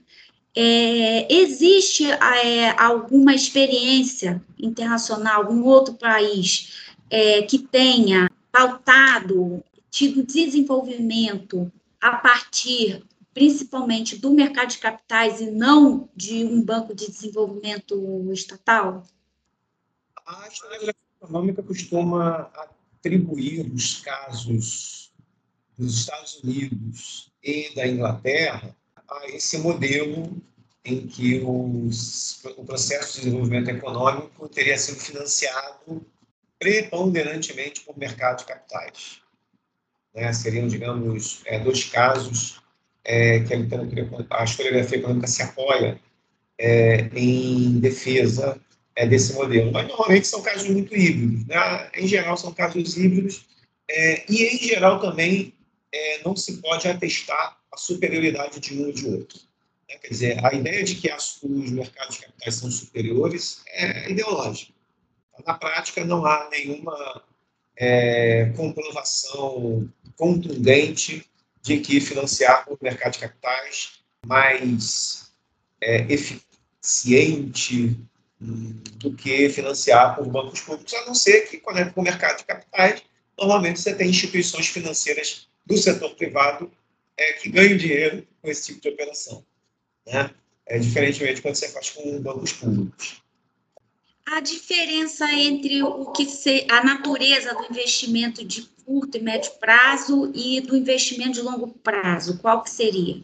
É, 0.56 1.28
existe 1.34 2.10
é, 2.10 2.70
alguma 2.82 3.36
experiência 3.36 4.42
internacional, 4.58 5.42
algum 5.42 5.66
outro 5.66 5.96
país 5.96 6.94
é, 7.10 7.42
que 7.42 7.60
tenha 7.60 8.30
pautado, 8.50 9.62
tido 9.90 10.24
desenvolvimento 10.24 11.70
a 12.00 12.14
partir 12.14 13.04
principalmente 13.34 14.18
do 14.18 14.32
mercado 14.32 14.70
de 14.70 14.78
capitais 14.78 15.40
e 15.40 15.50
não 15.50 16.10
de 16.16 16.44
um 16.46 16.64
banco 16.64 16.94
de 16.94 17.10
desenvolvimento 17.10 18.30
estatal? 18.32 19.06
A 20.26 20.48
historiografia 20.48 20.96
econômica 21.22 21.64
costuma 21.64 22.52
atribuir 23.00 23.72
os 23.74 24.00
casos 24.02 25.14
dos 25.78 26.00
Estados 26.00 26.42
Unidos 26.44 27.32
e 27.44 27.74
da 27.74 27.88
Inglaterra 27.88 28.76
a 29.10 29.28
esse 29.28 29.58
modelo 29.58 30.42
em 30.84 31.08
que 31.08 31.42
os, 31.46 32.44
o 32.58 32.64
processo 32.64 33.14
de 33.14 33.26
desenvolvimento 33.26 33.70
econômico 33.70 34.48
teria 34.50 34.78
sido 34.78 35.00
financiado 35.00 36.06
preponderantemente 36.58 37.82
por 37.82 37.98
mercado 37.98 38.40
de 38.40 38.46
capitais. 38.46 39.22
Né? 40.14 40.32
Seriam, 40.34 40.68
digamos, 40.68 41.42
é, 41.46 41.60
dois 41.60 41.84
casos 41.86 42.61
é, 43.04 43.40
que 43.40 43.54
a, 43.54 44.42
a 44.42 44.44
historiografia 44.44 44.98
econômica 44.98 45.28
se 45.28 45.42
apoia 45.42 46.00
é, 46.58 47.10
em 47.16 47.80
defesa 47.80 48.60
é, 48.96 49.08
desse 49.08 49.34
modelo. 49.34 49.72
Mas, 49.72 49.88
normalmente, 49.88 50.28
são 50.28 50.42
casos 50.42 50.70
muito 50.70 50.96
híbridos. 50.96 51.46
Né? 51.48 51.90
Em 51.96 52.08
geral, 52.08 52.38
são 52.38 52.54
casos 52.54 52.98
híbridos 52.98 53.46
é, 53.90 54.24
e, 54.32 54.44
em 54.44 54.58
geral, 54.58 55.00
também 55.00 55.54
é, 55.92 56.22
não 56.24 56.36
se 56.36 56.58
pode 56.62 56.88
atestar 56.88 57.58
a 57.72 57.78
superioridade 57.78 58.60
de 58.60 58.78
um 58.78 58.86
ou 58.86 58.94
de 58.94 59.08
outro. 59.08 59.40
Né? 59.90 59.98
Quer 59.98 60.10
dizer, 60.10 60.46
a 60.46 60.54
ideia 60.54 60.84
de 60.84 60.96
que 60.96 61.10
as, 61.10 61.42
os 61.42 61.72
mercados 61.72 62.16
de 62.16 62.26
capitais 62.26 62.56
são 62.56 62.70
superiores 62.70 63.62
é 63.68 64.12
ideológica. 64.12 64.74
Na 65.46 65.56
prática, 65.56 66.06
não 66.06 66.26
há 66.26 66.50
nenhuma 66.52 67.24
é, 67.76 68.54
comprovação 68.56 69.90
contundente 70.16 71.26
de 71.62 71.80
que 71.80 72.00
financiar 72.02 72.66
o 72.68 72.78
mercado 72.82 73.14
de 73.14 73.20
capitais 73.20 74.02
mais 74.26 75.32
é, 75.80 76.06
eficiente 76.12 77.98
hum, 78.42 78.82
do 78.96 79.14
que 79.14 79.50
financiar 79.50 80.16
por 80.16 80.28
bancos 80.28 80.62
públicos, 80.62 80.94
a 80.94 81.06
não 81.06 81.16
ser 81.16 81.42
que, 81.42 81.58
quando 81.58 81.80
é 81.80 81.86
para 81.86 82.00
o 82.00 82.04
mercado 82.04 82.38
de 82.38 82.46
capitais, 82.46 83.04
normalmente 83.38 83.80
você 83.80 83.94
tem 83.94 84.10
instituições 84.10 84.68
financeiras 84.68 85.48
do 85.66 85.78
setor 85.78 86.16
privado 86.16 86.72
é, 87.18 87.34
que 87.34 87.50
ganham 87.50 87.78
dinheiro 87.78 88.28
com 88.42 88.50
esse 88.50 88.68
tipo 88.68 88.82
de 88.82 88.90
operação. 88.90 89.46
Né? 90.06 90.32
É, 90.66 90.80
diferentemente 90.80 91.42
quando 91.42 91.56
você 91.56 91.70
faz 91.70 91.90
com 91.90 92.22
bancos 92.22 92.54
públicos. 92.54 93.22
A 94.26 94.40
diferença 94.40 95.30
entre 95.34 95.84
o 95.84 96.12
que 96.12 96.26
se, 96.26 96.66
a 96.70 96.84
natureza 96.84 97.54
do 97.54 97.66
investimento 97.70 98.46
de 98.46 98.62
curto 98.86 99.18
e 99.18 99.22
médio 99.22 99.52
prazo 99.60 100.32
e 100.34 100.62
do 100.62 100.76
investimento 100.76 101.34
de 101.34 101.42
longo 101.42 101.68
prazo, 101.68 102.38
qual 102.40 102.64
que 102.64 102.70
seria? 102.70 103.22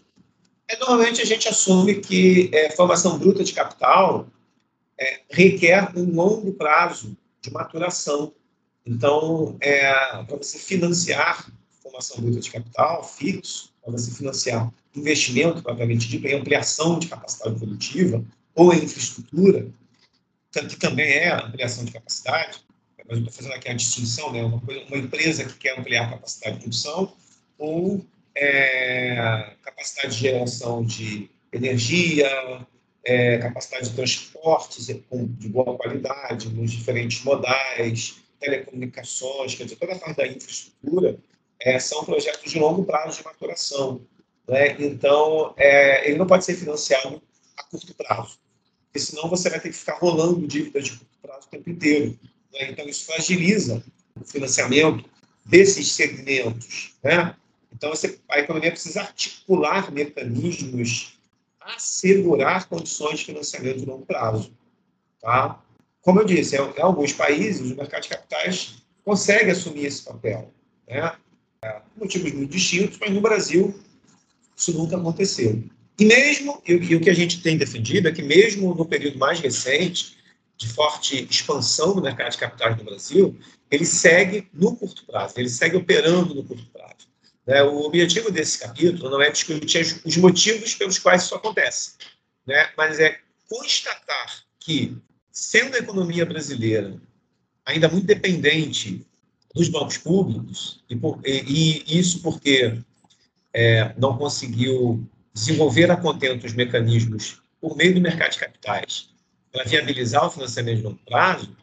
É, 0.68 0.78
normalmente 0.80 1.22
a 1.22 1.26
gente 1.26 1.48
assume 1.48 1.96
que 1.96 2.50
é, 2.54 2.72
formação 2.72 3.18
bruta 3.18 3.44
de 3.44 3.54
capital 3.54 4.28
é, 5.00 5.22
requer 5.30 5.92
um 5.96 6.14
longo 6.14 6.52
prazo 6.54 7.16
de 7.42 7.52
maturação. 7.52 8.34
Então, 8.86 9.56
é, 9.62 9.92
para 10.24 10.38
você 10.38 10.58
financiar 10.58 11.50
formação 11.82 12.22
bruta 12.22 12.40
de 12.40 12.52
capital 12.52 13.04
fixo, 13.04 13.72
para 13.82 13.92
você 13.92 14.12
financiar 14.12 14.72
investimento 14.96 15.62
propriamente 15.62 16.08
dito, 16.08 16.28
em 16.28 16.36
ampliação 16.36 17.00
de 17.00 17.08
capacidade 17.08 17.56
produtiva 17.58 18.24
ou 18.54 18.74
em 18.74 18.84
infraestrutura, 18.84 19.68
que 20.52 20.76
também 20.76 21.08
é 21.08 21.34
ampliação 21.34 21.86
de 21.86 21.92
capacidade, 21.92 22.60
mas 23.08 23.20
estou 23.20 23.34
fazendo 23.34 23.54
aqui 23.54 23.70
a 23.70 23.74
distinção, 23.74 24.32
né? 24.32 24.44
uma, 24.44 24.60
coisa, 24.60 24.82
uma 24.86 24.98
empresa 24.98 25.46
que 25.46 25.54
quer 25.54 25.80
ampliar 25.80 26.06
a 26.06 26.10
capacidade 26.12 26.56
de 26.56 26.62
produção 26.62 27.14
ou 27.58 28.06
é, 28.36 29.54
capacidade 29.64 30.14
de 30.14 30.20
geração 30.20 30.84
de 30.84 31.30
energia, 31.52 32.30
é, 33.06 33.38
capacidade 33.38 33.90
de 33.90 33.96
transporte 33.96 34.82
de 34.84 35.50
boa 35.50 35.78
qualidade, 35.78 36.50
nos 36.50 36.72
diferentes 36.72 37.24
modais, 37.24 38.18
telecomunicações, 38.40 39.56
quer 39.56 39.64
dizer, 39.64 39.78
toda 39.78 39.94
a 39.94 40.00
parte 40.00 40.18
da 40.18 40.28
infraestrutura, 40.28 41.18
é, 41.60 41.80
são 41.80 42.04
projetos 42.04 42.52
de 42.52 42.60
longo 42.60 42.84
prazo 42.84 43.18
de 43.18 43.24
maturação. 43.24 44.02
Né? 44.48 44.76
Então, 44.80 45.54
é, 45.58 46.08
ele 46.08 46.18
não 46.18 46.28
pode 46.28 46.46
ser 46.46 46.56
financiado 46.56 47.22
a 47.56 47.64
curto 47.64 47.94
prazo, 47.96 48.38
porque 48.86 49.00
senão 49.00 49.30
você 49.30 49.50
vai 49.50 49.60
ter 49.60 49.70
que 49.70 49.76
ficar 49.76 49.98
rolando 49.98 50.46
dívidas 50.46 50.86
de 50.86 50.92
curto 50.92 51.18
prazo 51.22 51.48
o 51.48 51.50
tempo 51.50 51.70
inteiro. 51.70 52.20
Né? 52.58 52.72
Então, 52.72 52.88
isso 52.88 53.06
fragiliza 53.06 53.84
o 54.20 54.26
financiamento 54.26 55.08
desses 55.46 55.92
segmentos. 55.92 56.94
Né? 57.04 57.36
Então, 57.74 57.90
você, 57.90 58.20
a 58.30 58.40
economia 58.40 58.72
precisa 58.72 59.02
articular 59.02 59.92
mecanismos, 59.92 61.18
assegurar 61.60 62.68
condições 62.68 63.20
de 63.20 63.26
financiamento 63.26 63.80
de 63.80 63.86
longo 63.86 64.06
prazo. 64.06 64.52
Tá? 65.22 65.62
Como 66.02 66.20
eu 66.20 66.26
disse, 66.26 66.56
em, 66.56 66.60
em 66.60 66.82
alguns 66.82 67.14
países, 67.14 67.72
o 67.72 67.76
mercado 67.76 68.04
de 68.04 68.10
capitais 68.10 68.76
consegue 69.04 69.52
assumir 69.52 69.86
esse 69.86 70.04
papel. 70.04 70.52
Né? 70.88 71.14
É, 71.62 71.82
motivos 71.96 72.32
muito 72.32 72.52
distintos, 72.52 72.98
mas 73.00 73.12
no 73.12 73.22
Brasil 73.22 73.78
isso 74.56 74.74
nunca 74.74 74.98
aconteceu. 74.98 75.64
E 76.00 76.06
mesmo, 76.06 76.62
e 76.68 76.96
o 76.96 77.02
que 77.02 77.10
a 77.10 77.14
gente 77.14 77.42
tem 77.42 77.58
defendido 77.58 78.08
é 78.08 78.12
que 78.12 78.22
mesmo 78.22 78.74
no 78.74 78.86
período 78.86 79.18
mais 79.18 79.40
recente, 79.40 80.17
de 80.58 80.68
forte 80.68 81.28
expansão 81.30 81.94
do 81.94 82.02
mercado 82.02 82.32
de 82.32 82.38
capitais 82.38 82.76
no 82.78 82.84
Brasil, 82.84 83.40
ele 83.70 83.86
segue 83.86 84.50
no 84.54 84.76
curto 84.76 85.06
prazo, 85.06 85.36
ele 85.38 85.50
segue 85.50 85.78
operando 85.78 86.34
no 86.34 86.44
curto 86.44 86.66
prazo. 86.72 87.08
Né? 87.46 87.62
O 87.64 87.82
objetivo 87.82 88.32
desse 88.32 88.60
capítulo 88.60 89.10
não 89.10 89.22
é 89.22 89.30
discutir 89.30 90.02
os 90.04 90.18
motivos 90.18 90.74
pelos 90.74 90.98
quais 90.98 91.24
isso 91.24 91.36
acontece, 91.36 91.94
né? 92.46 92.72
mas 92.76 93.00
é 93.00 93.20
constatar 93.48 94.44
que, 94.60 94.98
sendo 95.32 95.76
a 95.76 95.80
economia 95.80 96.26
brasileira 96.26 97.00
ainda 97.64 97.88
muito 97.88 98.08
dependente 98.08 99.06
dos 99.54 99.70
bancos 99.70 99.98
públicos, 99.98 100.84
e, 100.90 100.96
por, 100.96 101.20
e, 101.26 101.84
e 101.86 102.00
isso 102.00 102.22
porque 102.22 102.80
é, 103.54 103.94
não 103.98 104.18
conseguiu 104.18 105.08
desenvolver 105.34 105.92
a 105.92 105.98
contento 105.98 106.46
os 106.46 106.54
mecanismos 106.54 107.42
por 107.62 107.76
meio 107.76 107.94
do 107.94 108.02
mercado 108.02 108.32
de 108.32 108.40
capitais 108.40 109.10
para 109.58 109.68
viabilizar 109.68 110.28
o 110.28 110.30
financiamento 110.30 110.78
de 110.78 110.84
longo 110.84 111.00
prazo, 111.04 111.58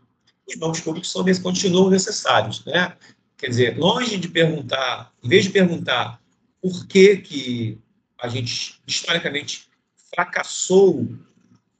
os 0.48 0.56
bancos 0.56 0.80
públicos 0.80 1.12
são, 1.12 1.24
continuam 1.40 1.90
necessários. 1.90 2.64
Né? 2.64 2.96
Quer 3.38 3.48
dizer, 3.48 3.78
longe 3.78 4.16
de 4.16 4.28
perguntar, 4.28 5.12
em 5.22 5.28
vez 5.28 5.44
de 5.44 5.50
perguntar 5.50 6.20
por 6.60 6.86
que, 6.88 7.18
que 7.18 7.78
a 8.20 8.26
gente, 8.26 8.80
historicamente, 8.84 9.68
fracassou 10.12 11.06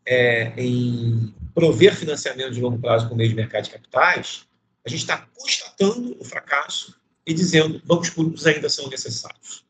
é, 0.06 0.52
em 0.56 1.34
prover 1.52 1.96
financiamento 1.96 2.52
de 2.52 2.60
longo 2.60 2.78
prazo 2.78 3.08
por 3.08 3.16
meio 3.16 3.30
de 3.30 3.34
mercado 3.34 3.64
de 3.64 3.70
capitais, 3.70 4.46
a 4.86 4.88
gente 4.88 5.00
está 5.00 5.26
constatando 5.34 6.16
o 6.20 6.24
fracasso 6.24 6.94
e 7.26 7.34
dizendo 7.34 7.82
bancos 7.84 8.10
públicos 8.10 8.46
ainda 8.46 8.68
são 8.68 8.88
necessários. 8.88 9.64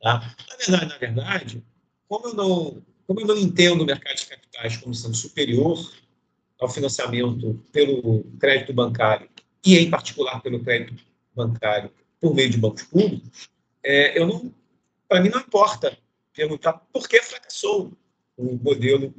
Tá? 0.00 0.34
Na 0.48 0.56
verdade, 0.56 0.86
na 0.86 0.98
verdade, 0.98 1.64
como 2.08 2.28
eu 2.28 2.34
não, 2.34 2.82
como 3.06 3.20
eu 3.20 3.26
não 3.26 3.36
entendo 3.36 3.82
o 3.82 3.86
mercado 3.86 4.16
de 4.16 4.26
capitais 4.26 4.76
como 4.76 4.94
sendo 4.94 5.14
superior 5.14 5.78
ao 6.60 6.68
financiamento 6.68 7.62
pelo 7.70 8.24
crédito 8.38 8.72
bancário 8.72 9.28
e, 9.64 9.78
em 9.78 9.90
particular, 9.90 10.40
pelo 10.40 10.62
crédito 10.62 11.02
bancário 11.34 11.90
por 12.20 12.34
meio 12.34 12.50
de 12.50 12.58
bancos 12.58 12.82
públicos, 12.84 13.48
é, 13.82 14.18
eu 14.18 14.26
não, 14.26 14.52
para 15.08 15.20
mim 15.20 15.28
não 15.28 15.40
importa 15.40 15.96
perguntar 16.34 16.72
por 16.92 17.08
que 17.08 17.20
fracassou 17.22 17.92
o 18.36 18.58
modelo 18.62 19.14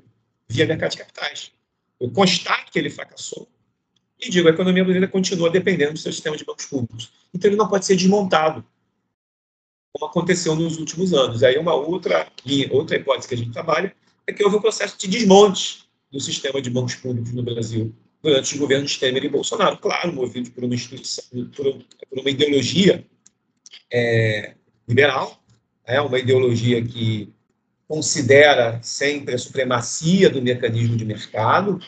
via 0.48 0.65
mercado 0.65 0.91
de 0.91 0.98
capitais. 0.98 1.51
Eu 2.00 2.12
constato 2.12 2.72
que 2.72 2.79
ele 2.79 2.89
fracassou 2.89 3.48
e 4.20 4.29
digo, 4.29 4.48
a 4.48 4.51
economia 4.51 4.84
brasileira 4.84 5.12
continua 5.12 5.50
dependendo 5.50 5.94
do 5.94 6.00
seu 6.00 6.12
sistema 6.12 6.36
de 6.36 6.44
bancos 6.44 6.65
públicos. 6.65 7.12
Então, 7.34 7.50
ele 7.50 7.58
não 7.58 7.67
pode 7.67 7.86
ser 7.86 7.96
desmontado, 7.96 8.65
como 9.94 10.09
aconteceu 10.09 10.55
nos 10.55 10.77
últimos 10.77 11.14
anos. 11.14 11.44
Aí, 11.44 11.57
uma 11.57 11.74
outra 11.74 12.27
linha, 12.46 12.70
outra 12.72 12.98
hipótese 12.98 13.27
que 13.27 13.35
a 13.35 13.38
gente 13.38 13.51
trabalha 13.51 13.94
é 14.25 14.33
que 14.33 14.44
houve 14.44 14.57
um 14.57 14.62
processo 14.62 14.98
de 14.98 15.07
desmonte 15.07 15.88
do 16.12 16.20
sistema 16.20 16.62
de 16.62 16.70
bancos 16.70 16.96
públicos 16.96 17.31
no 17.33 17.44
Brasil 17.44 17.94
durante 18.22 18.53
os 18.53 18.59
governos 18.59 18.98
Temer 18.98 19.24
e 19.24 19.29
Bolsonaro. 19.29 19.77
Claro, 19.77 20.14
movido 20.14 20.51
por 20.51 20.64
uma, 20.64 20.75
instituição, 20.75 21.24
por 21.55 21.68
uma 22.12 22.29
ideologia 22.29 23.05
é, 23.92 24.55
liberal, 24.88 25.42
é 25.85 26.01
uma 26.01 26.20
ideologia 26.20 26.83
que 26.83 27.33
considera 27.88 28.79
sempre 28.83 29.35
a 29.35 29.38
supremacia 29.38 30.29
do 30.29 30.42
mecanismo 30.42 30.98
de 30.98 31.05
mercado, 31.05 31.79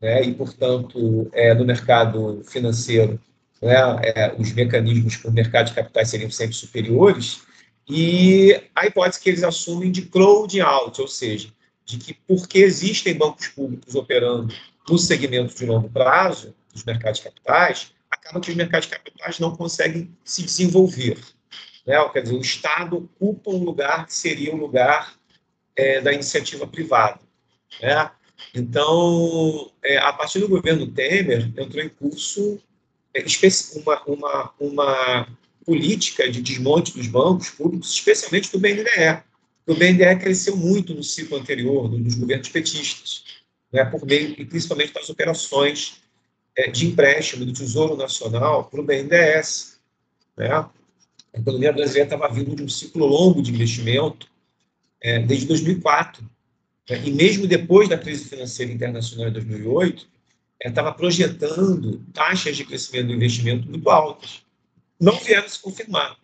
né, 0.00 0.22
e, 0.22 0.34
portanto, 0.34 1.28
é, 1.32 1.54
no 1.54 1.64
mercado 1.64 2.42
financeiro, 2.44 3.18
né, 3.60 3.74
é, 4.02 4.34
os 4.38 4.52
mecanismos 4.52 5.16
para 5.16 5.30
o 5.30 5.34
mercado 5.34 5.66
de 5.66 5.74
capitais 5.74 6.10
seriam 6.10 6.30
sempre 6.30 6.54
superiores, 6.54 7.42
e 7.88 8.60
a 8.74 8.86
hipótese 8.86 9.20
que 9.20 9.30
eles 9.30 9.42
assumem 9.42 9.90
de 9.90 10.02
crowding 10.02 10.60
out, 10.60 11.00
ou 11.00 11.08
seja, 11.08 11.48
de 11.84 11.96
que 11.96 12.14
porque 12.26 12.58
existem 12.58 13.14
bancos 13.14 13.48
públicos 13.48 13.94
operando 13.94 14.54
no 14.88 14.98
segmento 14.98 15.54
de 15.54 15.64
longo 15.64 15.88
prazo, 15.88 16.54
dos 16.72 16.84
mercados 16.84 17.18
de 17.18 17.24
capitais, 17.24 17.92
acaba 18.10 18.40
que 18.40 18.50
os 18.50 18.56
mercados 18.56 18.86
de 18.86 18.94
capitais 18.94 19.38
não 19.38 19.56
conseguem 19.56 20.14
se 20.22 20.42
desenvolver. 20.42 21.18
Né? 21.86 21.96
Quer 22.10 22.22
dizer, 22.22 22.34
o 22.34 22.40
Estado 22.40 22.96
ocupa 22.96 23.50
um 23.50 23.64
lugar 23.64 24.06
que 24.06 24.14
seria 24.14 24.52
o 24.52 24.56
um 24.56 24.60
lugar 24.60 25.14
é, 25.74 26.00
da 26.00 26.12
iniciativa 26.12 26.66
privada. 26.66 27.20
Né? 27.80 28.10
Então, 28.54 29.70
é, 29.82 29.96
a 29.98 30.12
partir 30.12 30.40
do 30.40 30.48
governo 30.48 30.86
Temer, 30.86 31.50
entrou 31.56 31.82
em 31.82 31.88
curso 31.88 32.60
uma, 33.76 34.02
uma, 34.06 34.52
uma 34.58 35.28
política 35.64 36.30
de 36.30 36.40
desmonte 36.40 36.92
dos 36.92 37.06
bancos 37.06 37.50
públicos, 37.50 37.92
especialmente 37.92 38.50
do 38.50 38.58
BNDE. 38.58 39.22
O 39.66 39.74
BNDE 39.74 40.16
cresceu 40.20 40.56
muito 40.56 40.94
no 40.94 41.02
ciclo 41.02 41.36
anterior, 41.36 41.88
dos 41.88 42.14
governos 42.14 42.48
petistas, 42.48 43.24
né, 43.72 43.84
por 43.84 44.04
meio, 44.06 44.34
e 44.38 44.44
principalmente 44.44 44.94
das 44.94 45.10
operações 45.10 46.00
é, 46.56 46.70
de 46.70 46.86
empréstimo 46.86 47.44
do 47.44 47.52
Tesouro 47.52 47.96
Nacional 47.96 48.64
para 48.64 48.80
o 48.80 48.84
BNDES. 48.84 49.78
Né? 50.36 50.50
A 50.50 50.70
economia 51.34 51.72
brasileira 51.72 52.06
estava 52.06 52.32
vindo 52.32 52.56
de 52.56 52.62
um 52.62 52.68
ciclo 52.68 53.06
longo 53.06 53.42
de 53.42 53.52
investimento 53.52 54.26
é, 55.00 55.18
desde 55.18 55.46
2004 55.46 56.24
né? 56.88 57.02
E 57.04 57.10
mesmo 57.10 57.46
depois 57.46 57.88
da 57.88 57.98
crise 57.98 58.24
financeira 58.24 58.72
internacional 58.72 59.28
em 59.28 59.32
2008, 59.32 60.08
estava 60.66 60.92
projetando 60.92 62.04
taxas 62.12 62.56
de 62.56 62.64
crescimento 62.64 63.08
do 63.08 63.14
investimento 63.14 63.68
muito 63.68 63.88
altas. 63.88 64.42
Não 65.00 65.16
vieram 65.18 65.48
se 65.48 65.60
confirmar. 65.60 66.16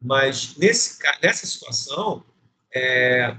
Mas 0.00 0.54
nesse, 0.56 0.98
nessa 1.22 1.46
situação, 1.46 2.22
é, 2.74 3.34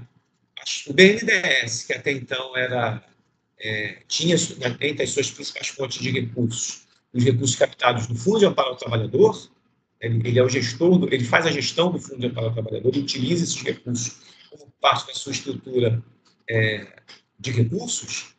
o 0.88 0.92
BNDES, 0.92 1.84
que 1.84 1.92
até 1.92 2.10
então 2.10 2.56
era, 2.56 3.04
é, 3.58 3.98
tinha 4.08 4.34
entre 4.80 5.04
as 5.04 5.10
suas 5.10 5.30
principais 5.30 5.68
fontes 5.68 6.02
de 6.02 6.10
recursos, 6.10 6.86
os 7.12 7.22
recursos 7.22 7.56
captados 7.56 8.08
do 8.08 8.16
Fundo 8.16 8.40
de 8.40 8.46
Amparo 8.46 8.70
ao 8.70 8.76
Trabalhador, 8.76 9.48
ele, 10.00 10.28
ele 10.28 10.38
é 10.38 10.42
o 10.42 10.48
gestor, 10.48 10.98
do, 10.98 11.14
ele 11.14 11.24
faz 11.24 11.46
a 11.46 11.52
gestão 11.52 11.92
do 11.92 12.00
Fundo 12.00 12.20
de 12.20 12.26
Amparo 12.26 12.48
ao 12.48 12.52
Trabalhador, 12.52 12.88
ele 12.88 13.02
utiliza 13.02 13.44
esses 13.44 13.62
recursos 13.62 14.16
como 14.50 14.70
parte 14.80 15.06
da 15.06 15.14
sua 15.14 15.32
estrutura 15.32 16.02
é, 16.50 16.86
de 17.38 17.52
recursos, 17.52 18.35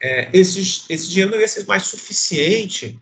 é, 0.00 0.30
esses, 0.32 0.84
esse 0.88 1.08
dinheiro 1.08 1.32
não 1.32 1.40
ia 1.40 1.48
ser 1.48 1.66
mais 1.66 1.84
suficiente 1.84 2.98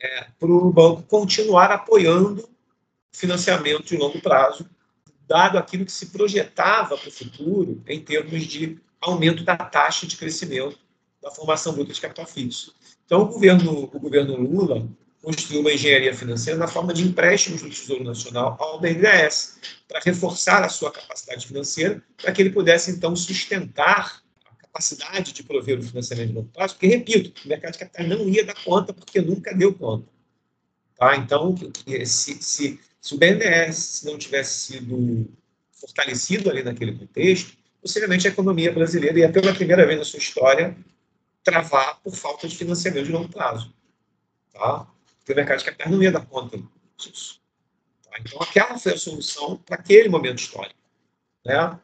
é, 0.00 0.26
para 0.38 0.50
o 0.50 0.72
banco 0.72 1.02
continuar 1.02 1.70
apoiando 1.70 2.48
financiamento 3.10 3.84
de 3.84 3.96
longo 3.96 4.20
prazo, 4.20 4.68
dado 5.26 5.56
aquilo 5.56 5.84
que 5.84 5.92
se 5.92 6.06
projetava 6.06 6.98
para 6.98 7.08
o 7.08 7.12
futuro 7.12 7.82
em 7.86 8.00
termos 8.00 8.44
de 8.44 8.78
aumento 9.00 9.44
da 9.44 9.56
taxa 9.56 10.06
de 10.06 10.16
crescimento 10.16 10.78
da 11.22 11.30
formação 11.30 11.72
bruta 11.72 11.92
de 11.92 12.00
capital 12.00 12.26
fixo. 12.26 12.74
Então, 13.06 13.22
o 13.22 13.26
governo, 13.26 13.90
o 13.92 13.98
governo 13.98 14.36
Lula 14.36 14.86
construiu 15.22 15.60
uma 15.60 15.72
engenharia 15.72 16.14
financeira 16.14 16.58
na 16.58 16.68
forma 16.68 16.92
de 16.92 17.02
empréstimos 17.02 17.62
do 17.62 17.70
Tesouro 17.70 18.04
Nacional 18.04 18.56
ao 18.60 18.78
BNDES, 18.78 19.58
para 19.88 20.00
reforçar 20.00 20.62
a 20.62 20.68
sua 20.68 20.90
capacidade 20.90 21.46
financeira, 21.46 22.02
para 22.20 22.30
que 22.30 22.42
ele 22.42 22.50
pudesse, 22.50 22.90
então, 22.90 23.16
sustentar 23.16 24.23
capacidade 24.74 25.32
de 25.32 25.42
prover 25.44 25.78
o 25.78 25.82
financiamento 25.82 26.28
de 26.28 26.34
longo 26.34 26.48
prazo, 26.48 26.74
porque, 26.74 26.88
repito, 26.88 27.32
o 27.44 27.48
mercado 27.48 27.72
de 27.74 27.78
capitais 27.78 28.08
não 28.08 28.28
ia 28.28 28.44
dar 28.44 28.56
conta, 28.64 28.92
porque 28.92 29.20
nunca 29.20 29.54
deu 29.54 29.72
conta. 29.72 30.08
Tá? 30.96 31.16
Então, 31.16 31.54
se, 32.04 32.42
se, 32.42 32.80
se 33.00 33.14
o 33.14 33.18
BNDES 33.18 34.02
não 34.04 34.18
tivesse 34.18 34.72
sido 34.72 35.30
fortalecido 35.70 36.50
ali 36.50 36.64
naquele 36.64 36.98
contexto, 36.98 37.56
possivelmente 37.80 38.26
a 38.26 38.30
economia 38.30 38.72
brasileira 38.72 39.18
ia, 39.18 39.30
pela 39.30 39.54
primeira 39.54 39.86
vez 39.86 39.98
na 39.98 40.04
sua 40.04 40.18
história, 40.18 40.76
travar 41.44 42.00
por 42.00 42.14
falta 42.14 42.48
de 42.48 42.56
financiamento 42.56 43.06
de 43.06 43.12
longo 43.12 43.28
prazo. 43.28 43.72
Tá? 44.52 44.86
porque 45.18 45.32
o 45.32 45.36
mercado 45.36 45.58
de 45.58 45.64
capitais 45.64 45.90
não 45.90 46.02
ia 46.02 46.12
dar 46.12 46.26
conta 46.26 46.62
disso. 46.98 47.40
Tá? 48.02 48.18
Então, 48.20 48.40
aquela 48.42 48.78
foi 48.78 48.92
a 48.92 48.98
solução 48.98 49.56
para 49.56 49.76
aquele 49.76 50.08
momento 50.08 50.38
histórico. 50.38 50.78
Né? 51.44 51.80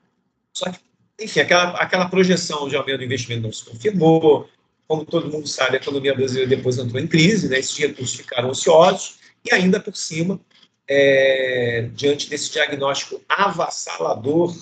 Só 0.52 0.70
que 0.70 0.78
enfim, 1.20 1.40
aquela, 1.40 1.70
aquela 1.72 2.08
projeção 2.08 2.68
de 2.68 2.76
aumento 2.76 2.98
do 2.98 3.04
investimento 3.04 3.42
não 3.42 3.52
se 3.52 3.64
confirmou. 3.64 4.48
Como 4.88 5.04
todo 5.04 5.30
mundo 5.30 5.46
sabe, 5.46 5.76
a 5.76 5.80
economia 5.80 6.14
brasileira 6.14 6.48
depois 6.48 6.78
entrou 6.78 7.00
em 7.00 7.06
crise, 7.06 7.48
né? 7.48 7.58
esses 7.58 7.76
recursos 7.76 8.16
ficaram 8.16 8.50
ociosos, 8.50 9.20
e 9.44 9.54
ainda 9.54 9.78
por 9.78 9.94
cima, 9.94 10.40
é, 10.88 11.88
diante 11.94 12.28
desse 12.28 12.50
diagnóstico 12.50 13.22
avassalador 13.28 14.52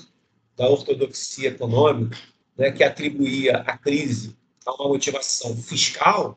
da 0.57 0.69
ortodoxia 0.69 1.49
econômica, 1.49 2.19
né, 2.57 2.73
que 2.73 2.85
atribuía 2.85 3.59
a 3.59 3.79
crise 3.79 4.37
a 4.67 4.75
uma 4.75 4.89
motivação 4.89 5.57
fiscal, 5.57 6.37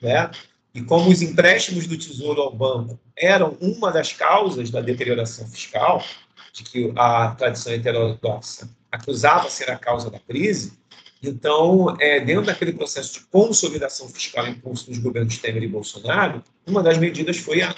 né, 0.00 0.30
e 0.72 0.80
como 0.80 1.10
os 1.10 1.20
empréstimos 1.20 1.86
do 1.86 1.98
Tesouro 1.98 2.40
ao 2.40 2.54
banco 2.54 2.98
eram 3.16 3.56
uma 3.60 3.90
das 3.90 4.12
causas 4.12 4.70
da 4.70 4.80
deterioração 4.80 5.46
fiscal, 5.48 6.02
de 6.52 6.62
que 6.62 6.92
a 6.96 7.30
tradição 7.30 7.72
heterodoxa 7.72 8.68
acusava 8.90 9.50
ser 9.50 9.70
a 9.70 9.78
causa 9.78 10.10
da 10.10 10.18
crise, 10.18 10.72
então, 11.22 11.96
é, 11.98 12.20
dentro 12.20 12.44
daquele 12.44 12.72
processo 12.72 13.14
de 13.14 13.20
consolidação 13.26 14.08
fiscal 14.08 14.46
em 14.46 14.54
curso 14.54 14.86
dos 14.86 14.98
governos 14.98 15.38
Temer 15.38 15.62
e 15.62 15.68
Bolsonaro, 15.68 16.42
uma 16.66 16.82
das 16.82 16.98
medidas 16.98 17.38
foi 17.38 17.62
a, 17.62 17.74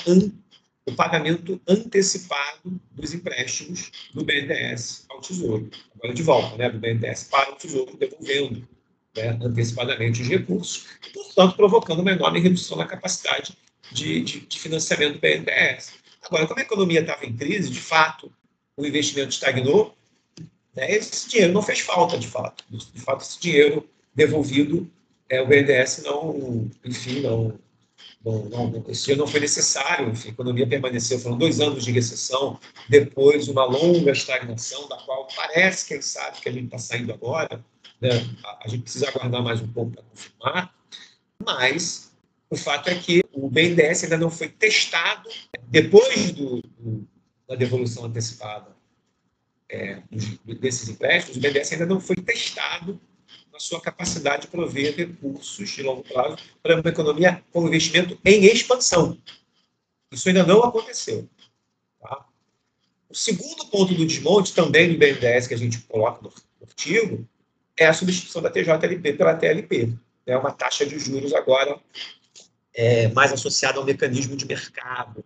o 0.87 0.95
pagamento 0.95 1.61
antecipado 1.69 2.81
dos 2.93 3.15
empréstimos 3.15 3.91
do 4.13 4.25
BNDES 4.25 5.05
ao 5.09 5.21
Tesouro. 5.21 5.71
Agora, 5.95 6.15
de 6.15 6.23
volta, 6.23 6.57
né, 6.57 6.71
do 6.71 6.79
BNDES 6.79 7.25
para 7.25 7.53
o 7.53 7.57
Tesouro, 7.57 7.97
devolvendo 7.97 8.69
né, 9.17 9.39
antecipadamente 9.43 10.23
os 10.23 10.29
recursos, 10.29 10.87
e, 11.07 11.11
portanto, 11.11 11.57
provocando 11.57 12.01
uma 12.01 12.13
enorme 12.13 12.41
redução 12.41 12.77
na 12.77 12.87
capacidade 12.87 13.57
de, 13.93 14.21
de, 14.23 14.41
de 14.41 14.61
financiamento 14.61 15.15
do 15.15 15.21
BNDES. 15.21 15.95
Agora, 16.23 16.47
como 16.47 16.59
a 16.59 16.63
economia 16.63 17.01
estava 17.01 17.25
em 17.25 17.35
crise, 17.35 17.71
de 17.71 17.81
fato, 17.81 18.33
o 18.77 18.85
investimento 18.85 19.31
estagnou, 19.31 19.97
né, 20.79 20.93
esse 20.93 21.29
dinheiro 21.29 21.53
não 21.53 21.61
fez 21.61 21.81
falta, 21.81 22.17
de 22.17 22.29
fato. 22.29 22.65
De 22.71 23.01
fato, 23.01 23.23
esse 23.23 23.41
dinheiro 23.41 23.89
devolvido, 24.15 24.89
é, 25.29 25.43
o 25.43 25.47
BNDES 25.47 26.05
não, 26.05 26.71
enfim, 26.85 27.21
não, 27.21 27.59
não, 28.25 28.45
não, 28.45 28.85
esse 28.89 29.03
dinheiro 29.03 29.23
não 29.23 29.27
foi 29.27 29.41
necessário, 29.41 30.09
enfim, 30.09 30.29
a 30.29 30.31
economia 30.31 30.67
permaneceu, 30.69 31.19
foram 31.19 31.37
dois 31.37 31.61
anos 31.61 31.85
de 31.85 31.91
recessão, 31.91 32.61
depois 32.89 33.49
uma 33.49 33.65
longa 33.65 34.13
estagnação, 34.13 34.89
da 34.89 34.97
qual 34.99 35.27
parece, 35.35 35.89
quem 35.89 36.01
sabe, 36.01 36.41
que 36.41 36.49
a 36.49 36.53
gente 36.53 36.67
está 36.67 36.79
saindo 36.79 37.13
agora, 37.13 37.65
né? 38.01 38.11
a, 38.65 38.69
gente 38.69 38.83
precisa 38.83 39.09
aguardar 39.09 39.43
mais 39.43 39.61
um 39.61 39.69
pouco 39.69 39.91
para 39.91 40.05
confirmar, 40.05 40.75
mas 41.45 42.13
o 42.49 42.57
fato 42.57 42.89
é 42.89 42.95
que 42.95 43.21
o 43.33 43.51
BNDES 43.51 44.05
ainda 44.05 44.17
não 44.17 44.31
foi 44.31 44.49
testado 44.49 45.29
depois 45.67 46.31
do, 46.31 46.63
do, 46.79 47.09
da 47.49 47.57
devolução 47.57 48.05
antecipada 48.05 48.78
é, 49.71 50.03
desses 50.61 50.89
empréstimos, 50.89 51.37
o 51.37 51.41
BNDES 51.41 51.73
ainda 51.73 51.87
não 51.87 52.01
foi 52.01 52.17
testado 52.17 53.01
na 53.53 53.59
sua 53.59 53.81
capacidade 53.81 54.43
de 54.43 54.49
prover 54.49 54.97
recursos 54.97 55.69
de 55.69 55.83
longo 55.83 56.03
prazo 56.03 56.37
para 56.63 56.81
uma 56.81 56.89
economia 56.89 57.43
com 57.53 57.67
investimento 57.67 58.19
em 58.25 58.45
expansão. 58.47 59.19
Isso 60.11 60.29
ainda 60.29 60.45
não 60.45 60.63
aconteceu. 60.63 61.29
Tá? 62.01 62.25
O 63.09 63.15
segundo 63.15 63.67
ponto 63.67 63.95
do 63.95 64.07
desmonte, 64.07 64.55
também 64.55 64.93
do 64.93 64.99
BNDES, 64.99 65.47
que 65.47 65.55
a 65.55 65.59
gente 65.59 65.81
coloca 65.81 66.23
no 66.23 66.33
artigo, 66.63 67.29
é 67.77 67.87
a 67.87 67.93
substituição 67.93 68.41
da 68.41 68.51
TJLP 68.51 69.13
pela 69.13 69.35
TLP. 69.35 69.95
É 70.27 70.37
uma 70.37 70.53
taxa 70.53 70.87
de 70.87 70.99
juros 70.99 71.33
agora 71.33 71.79
é, 72.75 73.09
mais 73.09 73.33
associada 73.33 73.79
ao 73.79 73.85
mecanismo 73.85 74.37
de 74.37 74.47
mercado, 74.47 75.25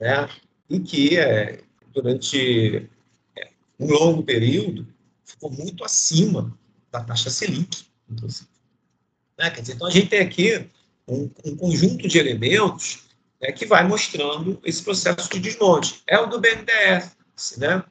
né? 0.00 0.28
e 0.68 0.80
que 0.80 1.18
é, 1.18 1.60
durante 1.92 2.88
um 3.78 3.86
longo 3.86 4.22
período 4.22 4.86
ficou 5.24 5.50
muito 5.50 5.84
acima 5.84 6.56
da 6.90 7.02
taxa 7.02 7.30
Selic, 7.30 7.84
inclusive. 8.08 8.48
Né? 9.38 9.50
Quer 9.50 9.60
dizer, 9.60 9.74
então 9.74 9.86
a 9.86 9.90
gente 9.90 10.08
tem 10.08 10.20
aqui 10.20 10.68
um, 11.06 11.30
um 11.44 11.56
conjunto 11.56 12.08
de 12.08 12.18
elementos 12.18 13.04
né, 13.40 13.52
que 13.52 13.66
vai 13.66 13.86
mostrando 13.86 14.60
esse 14.64 14.82
processo 14.82 15.28
de 15.30 15.38
desmonte. 15.38 16.02
É 16.06 16.18
o 16.18 16.26
do 16.26 16.40
BNDES, 16.40 17.56
né? 17.58 17.84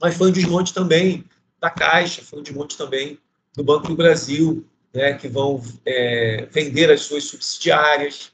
mas 0.00 0.16
foi 0.16 0.28
um 0.28 0.32
desmonte 0.32 0.74
também 0.74 1.24
da 1.60 1.70
Caixa, 1.70 2.22
foi 2.22 2.40
um 2.40 2.42
desmonte 2.42 2.76
também 2.76 3.18
do 3.54 3.62
Banco 3.62 3.88
do 3.88 3.96
Brasil, 3.96 4.66
né, 4.92 5.14
que 5.14 5.28
vão 5.28 5.62
é, 5.84 6.46
vender 6.50 6.90
as 6.90 7.02
suas 7.02 7.24
subsidiárias 7.24 8.32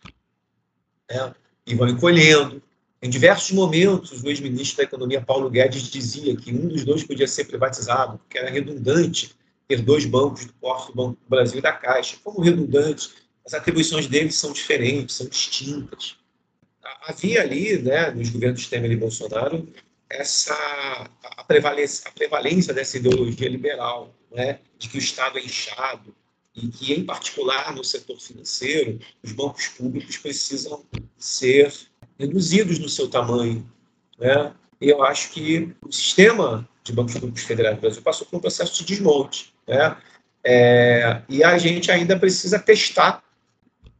né, 1.10 1.34
e 1.66 1.74
vão 1.74 1.88
encolhendo. 1.88 2.62
Em 3.02 3.08
diversos 3.08 3.50
momentos, 3.52 4.22
o 4.22 4.28
ex-ministro 4.28 4.76
da 4.78 4.82
Economia, 4.82 5.22
Paulo 5.22 5.48
Guedes, 5.48 5.84
dizia 5.84 6.36
que 6.36 6.52
um 6.52 6.68
dos 6.68 6.84
dois 6.84 7.02
podia 7.02 7.26
ser 7.26 7.44
privatizado, 7.46 8.18
porque 8.18 8.36
era 8.36 8.50
redundante 8.50 9.34
ter 9.66 9.80
dois 9.80 10.04
bancos 10.04 10.44
do 10.44 10.52
porto 10.54 10.94
Banco 10.94 11.18
do 11.22 11.28
Brasil 11.28 11.60
e 11.60 11.62
da 11.62 11.72
Caixa. 11.72 12.18
Como 12.22 12.42
redundante, 12.42 13.08
as 13.46 13.54
atribuições 13.54 14.06
deles 14.06 14.34
são 14.34 14.52
diferentes, 14.52 15.16
são 15.16 15.26
distintas. 15.26 16.16
Havia 17.02 17.40
ali, 17.40 17.80
né, 17.80 18.10
nos 18.10 18.28
governos 18.28 18.66
Temer 18.66 18.90
e 18.90 18.96
Bolsonaro, 18.96 19.66
essa 20.10 20.54
a 21.22 21.44
prevalência, 21.44 22.06
a 22.06 22.10
prevalência 22.10 22.74
dessa 22.74 22.98
ideologia 22.98 23.48
liberal, 23.48 24.14
né, 24.30 24.58
de 24.78 24.88
que 24.88 24.98
o 24.98 24.98
Estado 24.98 25.38
é 25.38 25.42
inchado 25.42 26.14
e 26.54 26.68
que, 26.68 26.92
em 26.92 27.04
particular, 27.04 27.74
no 27.74 27.82
setor 27.82 28.20
financeiro, 28.20 28.98
os 29.22 29.32
bancos 29.32 29.68
públicos 29.68 30.18
precisam 30.18 30.84
ser 31.16 31.72
reduzidos 32.20 32.78
no 32.78 32.88
seu 32.88 33.08
tamanho. 33.08 33.68
Né? 34.18 34.52
E 34.80 34.88
eu 34.88 35.02
acho 35.02 35.30
que 35.30 35.74
o 35.82 35.92
sistema 35.92 36.68
de 36.84 36.92
bancos 36.92 37.14
públicos 37.14 37.42
federais 37.42 37.76
do 37.76 37.80
Brasil 37.80 38.02
passou 38.02 38.26
por 38.26 38.36
um 38.36 38.40
processo 38.40 38.74
de 38.76 38.84
desmonte. 38.84 39.52
Né? 39.66 39.96
É, 40.44 41.22
e 41.28 41.42
a 41.42 41.58
gente 41.58 41.90
ainda 41.90 42.18
precisa 42.18 42.58
testar 42.58 43.22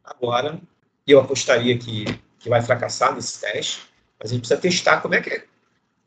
agora, 0.05 0.61
e 1.07 1.13
eu 1.13 1.21
apostaria 1.21 1.77
que, 1.77 2.05
que 2.39 2.49
vai 2.49 2.63
fracassar 2.63 3.15
nesse 3.15 3.41
teste, 3.41 3.81
mas 4.19 4.31
a 4.31 4.35
gente 4.35 4.43
precisa 4.43 4.61
testar 4.61 5.01
como 5.01 5.15
é 5.15 5.21
que 5.21 5.31
é 5.31 5.45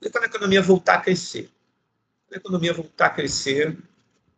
e 0.06 0.10
quando 0.10 0.26
a 0.26 0.28
economia 0.28 0.62
voltar 0.62 0.96
a 0.96 1.02
crescer? 1.02 1.50
Quando 2.28 2.36
a 2.36 2.38
economia 2.38 2.74
voltar 2.74 3.06
a 3.06 3.10
crescer, 3.10 3.78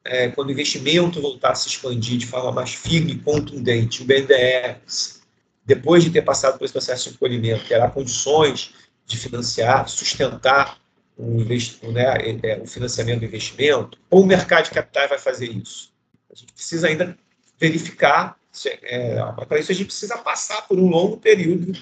é, 0.03 0.29
quando 0.29 0.49
o 0.49 0.51
investimento 0.51 1.19
voltar 1.19 1.51
a 1.51 1.55
se 1.55 1.67
expandir 1.67 2.17
de 2.17 2.27
forma 2.27 2.51
mais 2.51 2.73
firme 2.73 3.13
e 3.13 3.19
contundente, 3.19 4.03
o 4.03 4.05
BNDES, 4.05 5.23
depois 5.65 6.03
de 6.03 6.09
ter 6.09 6.21
passado 6.21 6.57
por 6.57 6.65
esse 6.65 6.73
processo 6.73 7.09
de 7.09 7.15
encolhimento, 7.15 7.65
terá 7.65 7.89
condições 7.89 8.73
de 9.05 9.17
financiar, 9.17 9.87
sustentar 9.87 10.77
o, 11.17 11.43
né, 11.91 12.03
é, 12.19 12.51
é, 12.51 12.59
o 12.59 12.67
financiamento 12.67 13.19
do 13.19 13.25
investimento, 13.25 13.97
ou 14.09 14.23
o 14.23 14.25
mercado 14.25 14.65
de 14.65 14.71
capitais 14.71 15.09
vai 15.09 15.19
fazer 15.19 15.49
isso? 15.49 15.91
A 16.31 16.35
gente 16.35 16.53
precisa 16.53 16.87
ainda 16.87 17.17
verificar, 17.59 18.37
é, 18.83 19.15
para 19.47 19.59
isso 19.59 19.71
a 19.71 19.75
gente 19.75 19.87
precisa 19.87 20.17
passar 20.17 20.67
por 20.67 20.77
um 20.77 20.89
longo 20.89 21.17
período 21.17 21.73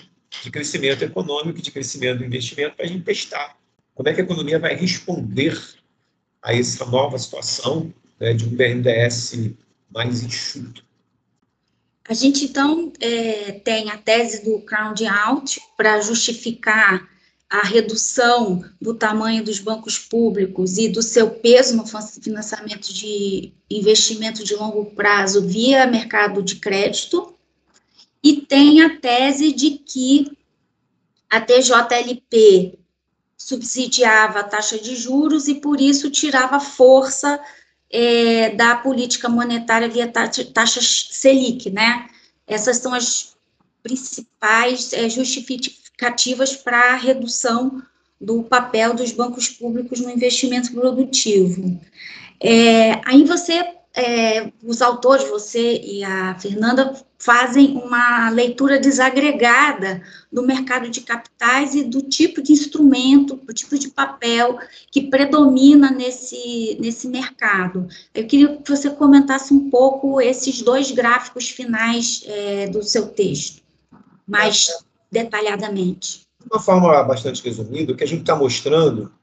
de 0.42 0.52
crescimento 0.52 1.04
econômico, 1.04 1.62
de 1.62 1.72
crescimento 1.72 2.20
do 2.20 2.26
investimento, 2.26 2.76
para 2.76 2.86
a 2.86 2.88
gente 2.88 3.04
testar 3.04 3.56
como 3.96 4.10
é 4.10 4.14
que 4.14 4.22
a 4.22 4.24
economia 4.24 4.60
vai 4.60 4.76
responder 4.76 5.60
a 6.42 6.54
essa 6.54 6.86
nova 6.86 7.18
situação 7.18 7.94
né, 8.20 8.34
de 8.34 8.46
um 8.46 8.50
BNDES 8.50 9.56
mais 9.90 10.24
enxuto? 10.24 10.83
A 12.08 12.14
gente, 12.14 12.46
então, 12.46 12.92
é, 13.00 13.54
tem 13.64 13.90
a 13.90 13.98
tese 13.98 14.44
do 14.44 14.60
crowd 14.62 15.06
out 15.06 15.62
para 15.78 16.02
justificar 16.02 17.08
a 17.50 17.66
redução 17.66 18.66
do 18.82 18.96
tamanho 18.96 19.44
dos 19.44 19.60
bancos 19.60 20.00
públicos 20.00 20.78
e 20.78 20.90
do 20.90 21.04
seu 21.04 21.30
peso 21.30 21.78
no 21.78 21.86
financiamento 21.86 22.92
de 22.92 23.54
investimento 23.70 24.44
de 24.44 24.56
longo 24.56 24.86
prazo 24.88 25.48
via 25.48 25.86
mercado 25.86 26.42
de 26.42 26.56
crédito, 26.56 27.34
e 28.24 28.38
tem 28.38 28.82
a 28.82 28.98
tese 28.98 29.52
de 29.52 29.72
que 29.72 30.36
a 31.30 31.40
TJLP 31.40 32.80
subsidiava 33.38 34.40
a 34.40 34.44
taxa 34.44 34.80
de 34.80 34.96
juros 34.96 35.48
e, 35.48 35.56
por 35.56 35.80
isso, 35.80 36.10
tirava 36.10 36.60
força 36.60 37.40
é, 37.94 38.50
da 38.50 38.76
política 38.76 39.30
monetária 39.30 39.88
via 39.88 40.08
taxa, 40.08 40.44
taxa 40.44 40.82
Selic, 40.82 41.70
né? 41.70 42.10
Essas 42.48 42.78
são 42.78 42.92
as 42.92 43.36
principais 43.84 44.92
é, 44.94 45.08
justificativas 45.08 46.56
para 46.56 46.94
a 46.94 46.96
redução 46.96 47.84
do 48.20 48.42
papel 48.42 48.96
dos 48.96 49.12
bancos 49.12 49.48
públicos 49.48 50.00
no 50.00 50.10
investimento 50.10 50.72
produtivo. 50.72 51.80
É, 52.42 53.00
aí 53.06 53.24
você 53.26 53.64
é, 53.96 54.52
os 54.64 54.82
autores, 54.82 55.30
você 55.30 55.80
e 55.80 56.04
a 56.04 56.38
Fernanda, 56.40 56.96
fazem 57.20 57.78
uma 57.78 58.30
leitura 58.32 58.80
desagregada 58.80 60.02
do 60.32 60.42
mercado 60.42 60.90
de 60.90 61.02
capitais 61.02 61.76
e 61.76 61.84
do 61.84 62.02
tipo 62.02 62.42
de 62.42 62.52
instrumento, 62.52 63.36
do 63.36 63.54
tipo 63.54 63.78
de 63.78 63.90
papel 63.90 64.58
que 64.92 65.10
predomina 65.10 65.92
nesse, 65.92 66.76
nesse 66.82 67.08
mercado. 67.08 67.88
Eu 68.14 68.26
queria 68.26 68.58
que 68.58 68.70
você 68.70 68.90
comentasse 68.90 69.54
um 69.54 69.70
pouco 69.70 70.20
esses 70.20 70.62
dois 70.62 70.92
gráficos 70.92 71.50
finais 71.50 72.24
é, 72.26 72.68
do 72.68 72.84
seu 72.84 73.08
texto, 73.08 73.62
mais 74.28 74.68
detalhadamente. 75.12 76.22
De 76.42 76.48
uma 76.52 76.60
forma 76.60 77.04
bastante 77.04 77.44
resumida, 77.44 77.94
o 77.94 77.96
que 77.96 78.04
a 78.04 78.08
gente 78.08 78.22
está 78.22 78.36
mostrando 78.36 79.14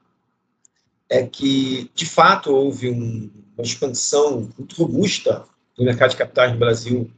é 1.09 1.26
que, 1.26 1.90
de 1.92 2.06
fato, 2.06 2.52
houve 2.52 2.88
um, 2.88 3.28
uma 3.61 3.66
expansão 3.66 4.51
muito 4.59 4.75
robusta 4.77 5.44
do 5.77 5.85
mercado 5.85 6.11
de 6.11 6.16
capitais 6.16 6.53
no 6.53 6.59
Brasil 6.59 7.11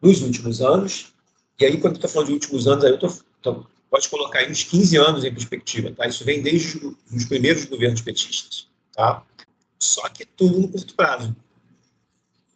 nos 0.00 0.20
últimos 0.22 0.60
anos. 0.60 1.12
E 1.58 1.64
aí, 1.64 1.78
quando 1.78 1.94
eu 1.94 1.96
estou 1.96 2.10
falando 2.10 2.28
de 2.28 2.34
últimos 2.34 2.66
anos, 2.66 2.84
aí 2.84 2.90
eu 2.90 2.98
tô, 2.98 3.66
pode 3.88 4.08
colocar 4.08 4.40
aí 4.40 4.50
uns 4.50 4.64
15 4.64 4.96
anos 4.96 5.24
em 5.24 5.32
perspectiva. 5.32 5.92
Tá? 5.92 6.06
Isso 6.06 6.24
vem 6.24 6.42
desde 6.42 6.78
os 7.12 7.24
primeiros 7.24 7.64
governos 7.64 8.00
petistas. 8.00 8.68
Tá? 8.92 9.22
Só 9.78 10.08
que 10.08 10.24
tudo 10.24 10.58
no 10.58 10.68
curto 10.68 10.94
prazo. 10.94 11.34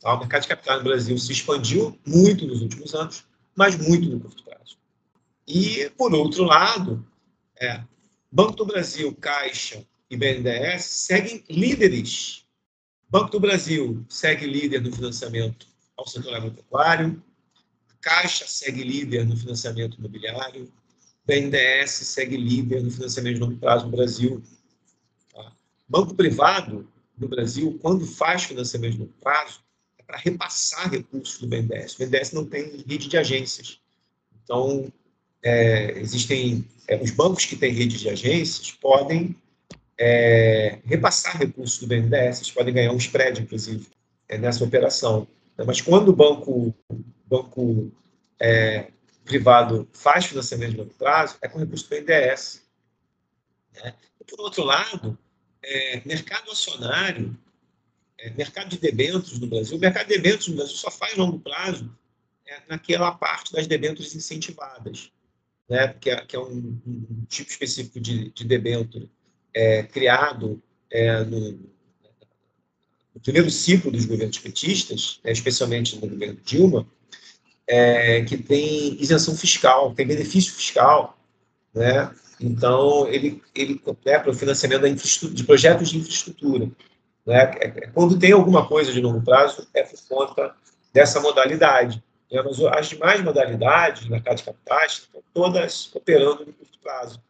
Tá? 0.00 0.14
O 0.14 0.18
mercado 0.18 0.42
de 0.42 0.48
capitais 0.48 0.78
no 0.78 0.84
Brasil 0.84 1.18
se 1.18 1.32
expandiu 1.32 1.98
muito 2.04 2.46
nos 2.46 2.62
últimos 2.62 2.94
anos, 2.94 3.24
mas 3.54 3.76
muito 3.76 4.08
no 4.08 4.20
curto 4.20 4.42
prazo. 4.42 4.76
E, 5.46 5.90
por 5.96 6.12
outro 6.12 6.44
lado, 6.44 7.06
é, 7.60 7.80
Banco 8.30 8.56
do 8.56 8.66
Brasil, 8.66 9.14
Caixa 9.14 9.84
e 10.10 10.16
BNDES 10.16 10.84
seguem 10.84 11.44
líderes. 11.48 12.45
Banco 13.08 13.30
do 13.30 13.40
Brasil 13.40 14.04
segue 14.08 14.46
líder 14.46 14.82
no 14.82 14.92
financiamento 14.92 15.66
ao 15.96 16.06
setor 16.06 16.34
agropecuário, 16.34 17.22
Caixa 18.00 18.46
segue 18.46 18.82
líder 18.82 19.24
no 19.26 19.36
financiamento 19.36 19.98
imobiliário, 19.98 20.70
BNDES 21.26 21.90
segue 21.90 22.36
líder 22.36 22.82
no 22.82 22.90
financiamento 22.90 23.34
de 23.34 23.40
longo 23.40 23.56
prazo 23.56 23.86
no 23.86 23.92
Brasil. 23.92 24.42
Tá? 25.32 25.52
Banco 25.88 26.14
privado 26.14 26.88
no 27.18 27.28
Brasil, 27.28 27.78
quando 27.80 28.06
faz 28.06 28.44
financiamento 28.44 28.92
de 28.92 28.98
longo 29.00 29.12
prazo, 29.20 29.60
é 29.98 30.02
para 30.02 30.18
repassar 30.18 30.90
recursos 30.90 31.38
do 31.38 31.46
BNDES. 31.48 31.94
O 31.94 31.98
BNDES 31.98 32.32
não 32.32 32.44
tem 32.44 32.76
rede 32.86 33.08
de 33.08 33.16
agências. 33.16 33.80
Então, 34.44 34.92
é, 35.42 35.98
existem 35.98 36.64
é, 36.86 37.02
os 37.02 37.10
bancos 37.10 37.44
que 37.44 37.56
têm 37.56 37.72
rede 37.72 37.98
de 37.98 38.08
agências 38.08 38.70
podem 38.70 39.34
é, 39.98 40.78
repassar 40.84 41.38
recursos 41.38 41.78
do 41.78 41.86
BNDES, 41.86 42.38
eles 42.38 42.50
podem 42.50 42.74
ganhar 42.74 42.92
um 42.92 42.96
spread, 42.96 43.40
inclusive, 43.40 43.86
é, 44.28 44.36
nessa 44.38 44.64
operação. 44.64 45.26
Mas 45.66 45.80
quando 45.80 46.08
o 46.08 46.16
banco, 46.16 46.74
banco 47.26 47.90
é, 48.38 48.90
privado 49.24 49.88
faz 49.92 50.26
financiamento 50.26 50.72
de 50.72 50.76
longo 50.78 50.94
prazo, 50.94 51.36
é 51.40 51.48
com 51.48 51.58
recurso 51.58 51.84
do 51.84 51.90
BNDES. 51.90 52.62
Né? 53.74 53.94
por 54.28 54.40
outro 54.40 54.64
lado, 54.64 55.16
é, 55.62 56.02
mercado 56.04 56.50
acionário, 56.50 57.36
é, 58.18 58.30
mercado 58.30 58.70
de 58.70 58.78
debêntures 58.78 59.38
no 59.38 59.46
Brasil, 59.46 59.76
o 59.76 59.80
mercado 59.80 60.08
de 60.08 60.14
debêntures 60.14 60.48
no 60.48 60.56
Brasil 60.56 60.76
só 60.76 60.90
faz 60.90 61.16
longo 61.16 61.38
prazo 61.38 61.90
naquela 62.68 63.12
parte 63.12 63.52
das 63.52 63.66
debêntures 63.66 64.14
incentivadas 64.14 65.10
né, 65.68 65.88
que, 65.94 66.10
é, 66.10 66.24
que 66.24 66.36
é 66.36 66.38
um, 66.38 66.80
um, 66.86 67.24
tipo 67.28 67.50
específico 67.50 68.00
de, 68.00 68.30
de 68.30 68.44
debênture 68.44 69.10
é, 69.56 69.82
criado 69.84 70.62
é, 70.90 71.24
no, 71.24 71.52
no, 73.14 73.20
primeiro 73.22 73.50
ciclo 73.50 73.90
dos 73.90 74.04
governos 74.04 74.38
petistas, 74.38 75.18
é, 75.24 75.32
especialmente 75.32 75.96
no 75.96 76.06
governo 76.06 76.38
Dilma, 76.44 76.86
é, 77.66 78.22
que 78.22 78.36
tem 78.36 79.00
isenção 79.00 79.34
fiscal, 79.34 79.94
tem 79.94 80.06
benefício 80.06 80.52
fiscal, 80.52 81.18
né? 81.74 82.14
Então, 82.38 83.08
ele, 83.08 83.42
ele 83.54 83.80
é 84.04 84.18
para 84.18 84.30
o 84.30 84.34
financiamento 84.34 84.86
de 85.32 85.44
projetos 85.44 85.88
de 85.88 85.96
infraestrutura. 85.96 86.70
Né? 87.24 87.34
É, 87.34 87.66
é, 87.66 87.86
quando 87.88 88.18
tem 88.18 88.32
alguma 88.32 88.68
coisa 88.68 88.92
de 88.92 89.00
longo 89.00 89.22
prazo, 89.22 89.66
é 89.72 89.82
por 89.82 89.98
conta 90.06 90.54
dessa 90.92 91.18
modalidade. 91.18 92.04
Né? 92.30 92.42
Mas 92.42 92.60
as 92.60 92.90
demais 92.90 93.22
modalidades 93.22 94.06
mercado 94.06 94.36
de 94.36 94.42
capitais 94.42 94.92
estão 94.92 95.22
todas 95.32 95.90
operando 95.94 96.44
no 96.44 96.52
curto 96.52 96.78
prazo. 96.78 97.22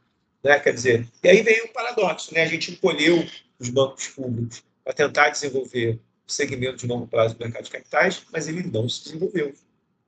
Né? 0.47 0.61
Quer 0.61 0.75
dizer, 0.75 1.09
e 1.25 1.29
aí 1.29 1.43
vem 1.43 1.65
o 1.65 1.73
paradoxo, 1.73 2.33
né? 2.33 2.43
a 2.43 2.47
gente 2.47 2.71
encolheu 2.71 3.27
os 3.59 3.69
bancos 3.69 4.07
públicos 4.07 4.63
para 4.85 4.93
tentar 4.93 5.31
desenvolver 5.31 5.99
o 6.25 6.31
segmento 6.33 6.77
de 6.77 6.87
longo 6.87 7.09
prazo 7.09 7.35
do 7.35 7.41
mercado 7.41 7.65
de 7.65 7.71
capitais, 7.71 8.23
mas 8.33 8.47
ele 8.47 8.63
não 8.63 8.89
se 8.89 9.03
desenvolveu. 9.03 9.53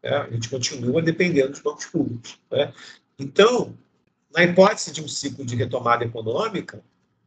Né? 0.00 0.10
A 0.10 0.30
gente 0.30 0.48
continua 0.48 1.02
dependendo 1.02 1.50
dos 1.50 1.60
bancos 1.60 1.86
públicos. 1.86 2.38
Né? 2.52 2.72
Então, 3.18 3.76
na 4.32 4.44
hipótese 4.44 4.92
de 4.92 5.02
um 5.02 5.08
ciclo 5.08 5.44
de 5.44 5.56
retomada 5.56 6.04
econômica, 6.04 6.84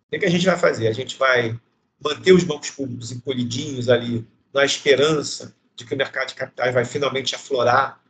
o 0.10 0.18
que 0.18 0.26
a 0.26 0.30
gente 0.30 0.46
vai 0.46 0.58
fazer? 0.58 0.88
A 0.88 0.94
gente 0.94 1.18
vai 1.18 1.60
manter 2.02 2.32
os 2.32 2.46
bancos 2.46 2.70
públicos 2.70 3.12
encolhidinhos 3.12 3.90
ali 3.90 4.26
na 4.54 4.64
esperança 4.64 5.54
de 5.76 5.84
que 5.84 5.94
o 5.94 5.98
mercado 5.98 6.30
de 6.30 6.36
capitais 6.36 6.74
vai 6.74 6.86
finalmente 6.86 7.36
aflorar 7.36 8.02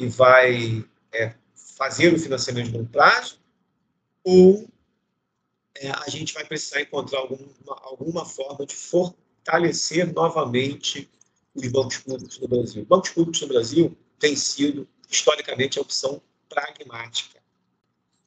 e 0.00 0.08
vai 0.08 0.84
é, 1.12 1.32
fazer 1.76 2.12
o 2.12 2.18
financiamento 2.18 2.66
de 2.66 2.76
longo 2.76 2.88
prazo, 2.88 3.37
ou 4.28 4.68
é, 5.74 5.90
a 5.90 6.10
gente 6.10 6.34
vai 6.34 6.44
precisar 6.44 6.82
encontrar 6.82 7.20
alguma, 7.20 7.46
alguma 7.66 8.26
forma 8.26 8.66
de 8.66 8.74
fortalecer 8.74 10.12
novamente 10.12 11.08
os 11.54 11.66
bancos 11.68 11.96
públicos 11.96 12.38
no 12.38 12.46
Brasil. 12.46 12.84
Bancos 12.84 13.10
públicos 13.10 13.40
no 13.40 13.48
Brasil 13.48 13.96
têm 14.18 14.36
sido, 14.36 14.86
historicamente, 15.08 15.78
a 15.78 15.82
opção 15.82 16.20
pragmática, 16.46 17.40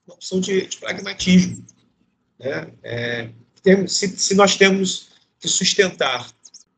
uma 0.07 0.15
opção 0.15 0.39
de, 0.39 0.65
de 0.65 0.77
pragmatismo. 0.77 1.63
Né? 2.39 2.73
É, 2.81 3.29
tem, 3.61 3.85
se, 3.87 4.07
se, 4.17 4.33
nós 4.33 4.55
temos 4.55 5.09
que 5.39 5.47
sustentar 5.47 6.31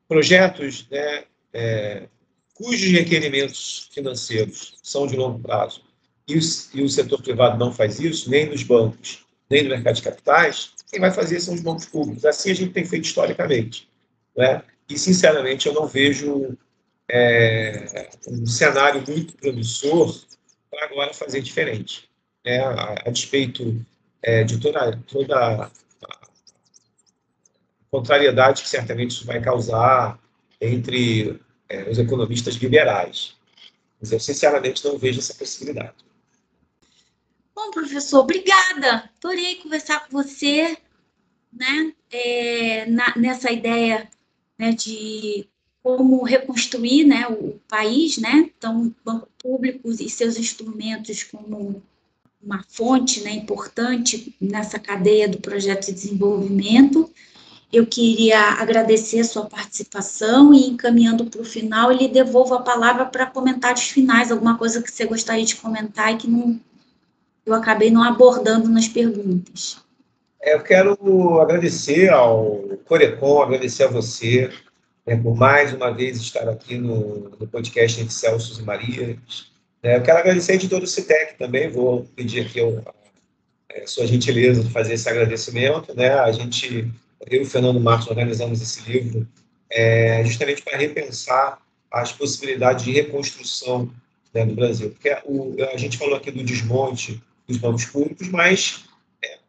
projetos 0.06 0.86
né, 0.90 1.24
é, 1.54 2.10
cujos 2.56 2.92
requerimentos 2.92 3.90
financeiros 3.94 4.78
são 4.84 5.08
de 5.08 5.16
longo 5.16 5.40
prazo 5.40 5.82
e 6.28 6.36
o, 6.36 6.40
e 6.74 6.82
o 6.84 6.90
setor 6.90 7.22
privado 7.22 7.58
não 7.58 7.72
faz 7.72 8.00
isso, 8.00 8.30
nem 8.30 8.50
nos 8.50 8.64
bancos, 8.64 9.26
nem 9.50 9.64
no 9.64 9.70
mercado 9.70 9.96
de 9.96 10.02
capitais, 10.02 10.74
quem 10.90 11.00
vai 11.00 11.12
fazer 11.12 11.40
são 11.40 11.54
os 11.54 11.62
bancos 11.62 11.86
públicos. 11.86 12.24
Assim 12.24 12.52
a 12.52 12.54
gente 12.54 12.72
tem 12.72 12.86
feito 12.86 13.06
historicamente. 13.06 13.90
Né? 14.36 14.64
E, 14.88 14.98
sinceramente, 14.98 15.68
eu 15.68 15.74
não 15.74 15.88
vejo 15.88 16.58
é, 17.10 18.10
um 18.28 18.46
cenário 18.46 19.04
muito 19.08 19.34
promissor 19.34 20.16
para 20.70 20.86
agora 20.86 21.14
fazer 21.14 21.42
diferente. 21.42 22.10
Né? 22.46 22.60
A, 22.60 23.04
a 23.06 23.10
despeito 23.10 23.84
é, 24.22 24.44
de 24.44 24.60
toda, 24.60 24.98
toda 25.08 25.66
a 25.66 25.72
contrariedade 27.92 28.64
que 28.64 28.70
certamente 28.70 29.12
isso 29.12 29.26
vai 29.26 29.42
causar 29.42 30.20
entre 30.62 31.40
é, 31.68 31.90
os 31.90 31.98
economistas 31.98 32.56
liberais. 32.56 33.36
Mas 34.00 34.12
eu, 34.12 34.20
sinceramente, 34.20 34.86
não 34.86 34.98
vejo 34.98 35.20
essa 35.20 35.34
possibilidade. 35.34 35.96
Bom, 37.56 37.72
professor, 37.72 38.20
obrigada. 38.20 39.10
Adorei 39.18 39.56
conversar 39.56 40.08
com 40.08 40.24
você, 40.24 40.78
né, 41.52 41.94
é, 42.12 42.86
na, 42.88 43.14
nessa 43.16 43.52
ideia 43.52 44.10
né, 44.58 44.72
de 44.72 45.48
como 45.84 46.24
reconstruir 46.24 47.06
né, 47.06 47.28
o 47.28 47.60
país, 47.68 48.18
né? 48.18 48.50
Então, 48.58 48.96
banco 49.04 49.28
público 49.38 49.90
e 49.92 50.10
seus 50.10 50.38
instrumentos 50.38 51.24
como 51.24 51.84
uma 52.42 52.64
fonte 52.70 53.22
né, 53.22 53.32
importante 53.32 54.36
nessa 54.40 54.80
cadeia 54.80 55.28
do 55.28 55.40
projeto 55.40 55.88
de 55.88 55.94
desenvolvimento. 55.94 57.10
Eu 57.72 57.86
queria 57.88 58.40
agradecer 58.40 59.20
a 59.20 59.24
sua 59.24 59.46
participação 59.46 60.54
e, 60.54 60.68
encaminhando 60.68 61.26
para 61.26 61.42
o 61.42 61.46
final, 61.46 61.92
lhe 61.92 62.08
devolvo 62.08 62.54
a 62.54 62.62
palavra 62.62 63.06
para 63.06 63.26
comentários 63.26 63.90
finais, 63.90 64.32
alguma 64.32 64.58
coisa 64.58 64.82
que 64.82 64.92
você 64.92 65.06
gostaria 65.06 65.46
de 65.46 65.56
comentar 65.56 66.14
e 66.14 66.18
que 66.18 66.28
não, 66.28 66.60
eu 67.46 67.54
acabei 67.54 67.92
não 67.92 68.04
abordando 68.04 68.70
nas 68.70 68.88
perguntas. 68.88 69.78
É, 70.42 70.54
eu 70.54 70.62
quero 70.62 71.40
agradecer 71.40 72.10
ao 72.10 72.64
Corecon, 72.86 73.42
agradecer 73.42 73.84
a 73.84 73.88
você 73.88 74.52
né, 75.06 75.16
por 75.16 75.36
mais 75.36 75.74
uma 75.74 75.92
vez 75.92 76.18
estar 76.18 76.48
aqui 76.50 76.78
no, 76.78 77.30
no 77.40 77.48
podcast 77.48 78.02
entre 78.02 78.14
Celso 78.14 78.60
e 78.62 78.64
Marias. 78.64 79.52
É, 79.82 79.98
eu 79.98 80.02
quero 80.02 80.20
agradecer 80.20 80.58
de 80.58 80.70
todo 80.70 80.84
o 80.84 80.88
CITEC 80.88 81.38
também, 81.38 81.70
vou 81.70 82.06
pedir 82.16 82.46
aqui 82.46 82.60
a, 82.60 83.84
a 83.84 83.88
sua 83.88 84.08
gentileza 84.08 84.64
de 84.64 84.70
fazer 84.70 84.94
esse 84.94 85.10
agradecimento. 85.10 85.96
Né? 85.96 86.10
A 86.14 86.32
gente 86.32 86.92
eu 87.30 87.42
e 87.42 87.44
o 87.44 87.50
Fernando 87.50 87.80
Martins 87.80 88.10
organizamos 88.10 88.62
esse 88.62 88.90
livro 88.90 89.28
é, 89.70 90.24
justamente 90.26 90.62
para 90.62 90.78
repensar 90.78 91.60
as 91.92 92.12
possibilidades 92.12 92.84
de 92.84 92.92
reconstrução 92.92 93.90
né, 94.34 94.46
do 94.46 94.56
Brasil. 94.56 94.90
Porque 94.90 95.16
o, 95.26 95.56
a 95.74 95.78
gente 95.78 95.98
falou 95.98 96.16
aqui 96.16 96.32
do 96.32 96.44
desmonte 96.44 97.22
dos 97.48 97.58
bancos 97.58 97.86
públicos, 97.86 98.28
mas 98.30 98.86
é, 99.24 99.40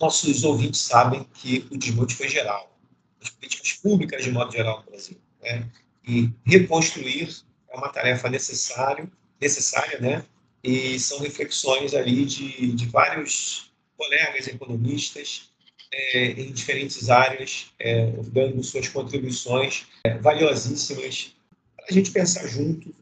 nossos 0.00 0.44
ouvintes 0.44 0.80
sabem 0.80 1.24
que 1.34 1.66
o 1.70 1.76
desmonte 1.76 2.14
foi 2.14 2.28
geral. 2.28 2.76
As 3.22 3.30
políticas 3.30 3.72
públicas, 3.74 4.24
de 4.24 4.30
modo 4.30 4.52
geral, 4.52 4.82
no 4.84 4.90
Brasil. 4.90 5.18
Né? 5.42 5.68
E 6.06 6.30
reconstruir 6.44 7.34
é 7.68 7.76
uma 7.76 7.88
tarefa 7.88 8.28
necessária, 8.28 9.10
necessária 9.40 9.98
né? 10.00 10.24
e 10.62 10.98
são 10.98 11.20
reflexões 11.20 11.94
ali 11.94 12.24
de, 12.24 12.72
de 12.72 12.86
vários 12.86 13.72
colegas 13.96 14.46
economistas 14.46 15.50
é, 15.92 16.32
em 16.32 16.52
diferentes 16.52 17.08
áreas, 17.08 17.72
é, 17.78 18.06
dando 18.24 18.62
suas 18.62 18.88
contribuições 18.88 19.86
é, 20.04 20.18
valiosíssimas 20.18 21.34
para 21.76 21.86
a 21.88 21.92
gente 21.92 22.10
pensar 22.10 22.46
junto 22.46 22.94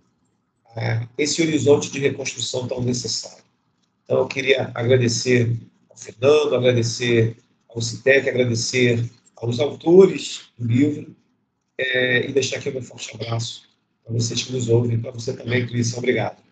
é, 0.76 1.06
esse 1.16 1.40
horizonte 1.42 1.90
de 1.90 1.98
reconstrução 1.98 2.66
tão 2.66 2.82
necessário. 2.82 3.43
Então, 4.04 4.18
eu 4.18 4.26
queria 4.26 4.70
agradecer 4.74 5.56
ao 5.88 5.96
Fernando, 5.96 6.54
agradecer 6.54 7.36
ao 7.68 7.80
CITEC, 7.80 8.28
agradecer 8.28 9.10
aos 9.36 9.58
autores 9.58 10.50
do 10.58 10.66
livro 10.66 11.16
é, 11.78 12.28
e 12.28 12.32
deixar 12.32 12.58
aqui 12.58 12.70
meu 12.70 12.82
forte 12.82 13.14
abraço 13.14 13.68
para 14.04 14.12
vocês 14.12 14.42
que 14.42 14.52
nos 14.52 14.68
ouvem, 14.68 15.00
para 15.00 15.10
você 15.10 15.34
também, 15.34 15.66
Clícia. 15.66 15.98
Obrigado. 15.98 16.42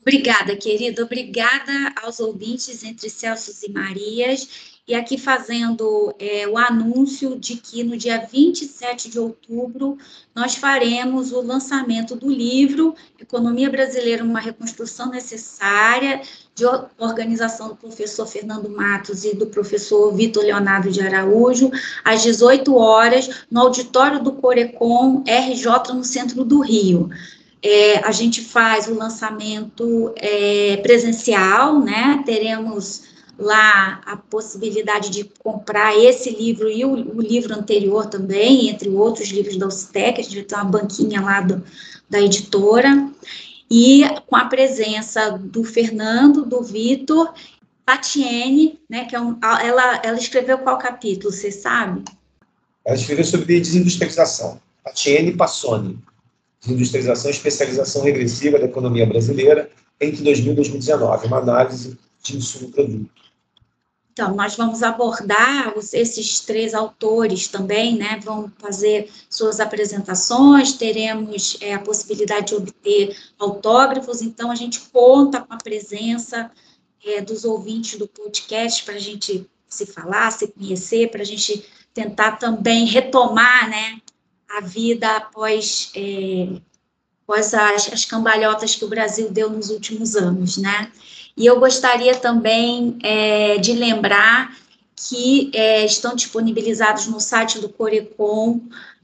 Obrigada, 0.00 0.56
querido. 0.56 1.02
Obrigada 1.02 1.92
aos 2.00 2.20
ouvintes 2.20 2.84
entre 2.84 3.10
Celso 3.10 3.52
e 3.66 3.72
Marias. 3.72 4.75
E 4.88 4.94
aqui 4.94 5.18
fazendo 5.18 6.14
é, 6.16 6.46
o 6.46 6.56
anúncio 6.56 7.36
de 7.36 7.56
que 7.56 7.82
no 7.82 7.96
dia 7.96 8.24
27 8.30 9.10
de 9.10 9.18
outubro 9.18 9.98
nós 10.32 10.54
faremos 10.54 11.32
o 11.32 11.40
lançamento 11.40 12.14
do 12.14 12.30
livro 12.30 12.94
Economia 13.18 13.68
Brasileira, 13.68 14.22
uma 14.22 14.38
reconstrução 14.38 15.10
necessária, 15.10 16.20
de 16.54 16.64
organização 16.98 17.68
do 17.68 17.74
professor 17.74 18.26
Fernando 18.26 18.70
Matos 18.70 19.24
e 19.24 19.34
do 19.34 19.46
professor 19.46 20.14
Vitor 20.14 20.44
Leonardo 20.44 20.90
de 20.90 21.00
Araújo, 21.00 21.70
às 22.04 22.22
18 22.22 22.74
horas, 22.76 23.44
no 23.50 23.62
auditório 23.62 24.22
do 24.22 24.32
Corecon 24.32 25.24
RJ, 25.26 25.92
no 25.94 26.04
centro 26.04 26.44
do 26.44 26.60
Rio. 26.60 27.10
É, 27.60 27.98
a 27.98 28.12
gente 28.12 28.40
faz 28.40 28.86
o 28.86 28.94
lançamento 28.94 30.12
é, 30.16 30.76
presencial, 30.76 31.80
né? 31.80 32.22
Teremos 32.24 33.15
lá 33.38 34.00
a 34.06 34.16
possibilidade 34.16 35.10
de 35.10 35.24
comprar 35.42 35.96
esse 35.96 36.30
livro 36.30 36.70
e 36.70 36.84
o, 36.84 37.16
o, 37.16 37.20
livro 37.20 37.54
anterior 37.54 38.06
também, 38.06 38.68
entre 38.68 38.88
outros 38.88 39.28
livros 39.28 39.56
da 39.56 39.66
UCTEC, 39.66 40.20
a 40.20 40.24
gente 40.24 40.36
vai 40.36 40.44
ter 40.44 40.54
uma 40.54 40.64
banquinha 40.64 41.20
lá 41.20 41.40
do, 41.40 41.62
da 42.08 42.20
editora, 42.20 43.10
e 43.70 44.04
com 44.26 44.36
a 44.36 44.44
presença 44.46 45.32
do 45.32 45.64
Fernando, 45.64 46.44
do 46.44 46.62
Vitor, 46.62 47.34
Tatiene, 47.84 48.80
né, 48.88 49.04
que 49.04 49.14
é 49.14 49.20
um, 49.20 49.38
ela, 49.42 50.00
ela 50.02 50.18
escreveu 50.18 50.58
qual 50.58 50.78
capítulo, 50.78 51.32
você 51.32 51.50
sabe? 51.50 52.04
Ela 52.84 52.96
escreveu 52.96 53.24
sobre 53.24 53.60
desindustrialização, 53.60 54.60
Tatiene 54.84 55.32
Passoni 55.32 55.98
desindustrialização 56.66 57.30
e 57.30 57.34
especialização 57.34 58.02
regressiva 58.02 58.58
da 58.58 58.66
economia 58.66 59.06
brasileira 59.06 59.70
entre 60.00 60.22
2000 60.22 60.52
e 60.52 60.56
2019, 60.56 61.26
uma 61.26 61.38
análise 61.38 61.98
de 62.22 62.36
insumo-produto. 62.36 63.25
Então, 64.16 64.34
nós 64.34 64.56
vamos 64.56 64.82
abordar 64.82 65.76
os, 65.76 65.92
esses 65.92 66.40
três 66.40 66.72
autores 66.72 67.48
também, 67.48 67.96
né? 67.96 68.18
Vão 68.24 68.50
fazer 68.56 69.12
suas 69.28 69.60
apresentações, 69.60 70.72
teremos 70.72 71.58
é, 71.60 71.74
a 71.74 71.78
possibilidade 71.78 72.46
de 72.46 72.54
obter 72.54 73.14
autógrafos, 73.38 74.22
então 74.22 74.50
a 74.50 74.54
gente 74.54 74.80
conta 74.90 75.42
com 75.42 75.52
a 75.52 75.58
presença 75.58 76.50
é, 77.04 77.20
dos 77.20 77.44
ouvintes 77.44 77.98
do 77.98 78.08
podcast 78.08 78.82
para 78.84 78.94
a 78.94 78.98
gente 78.98 79.46
se 79.68 79.84
falar, 79.84 80.30
se 80.30 80.48
conhecer, 80.48 81.10
para 81.10 81.20
a 81.20 81.26
gente 81.26 81.62
tentar 81.92 82.38
também 82.38 82.86
retomar, 82.86 83.68
né? 83.68 84.00
a 84.48 84.60
vida 84.62 85.16
após, 85.16 85.90
é, 85.94 86.58
após 87.22 87.52
as, 87.52 87.92
as 87.92 88.04
cambalhotas 88.06 88.74
que 88.74 88.84
o 88.84 88.88
Brasil 88.88 89.30
deu 89.30 89.50
nos 89.50 89.68
últimos 89.68 90.16
anos, 90.16 90.56
né? 90.56 90.90
E 91.36 91.44
eu 91.46 91.60
gostaria 91.60 92.14
também 92.14 92.98
é, 93.02 93.58
de 93.58 93.72
lembrar 93.72 94.56
que 95.08 95.50
é, 95.54 95.84
estão 95.84 96.14
disponibilizados 96.14 97.06
no 97.06 97.20
site 97.20 97.58
do 97.58 97.68
Corecon 97.68 98.60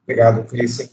Obrigado, 0.05 0.45
Cris. 0.45 0.91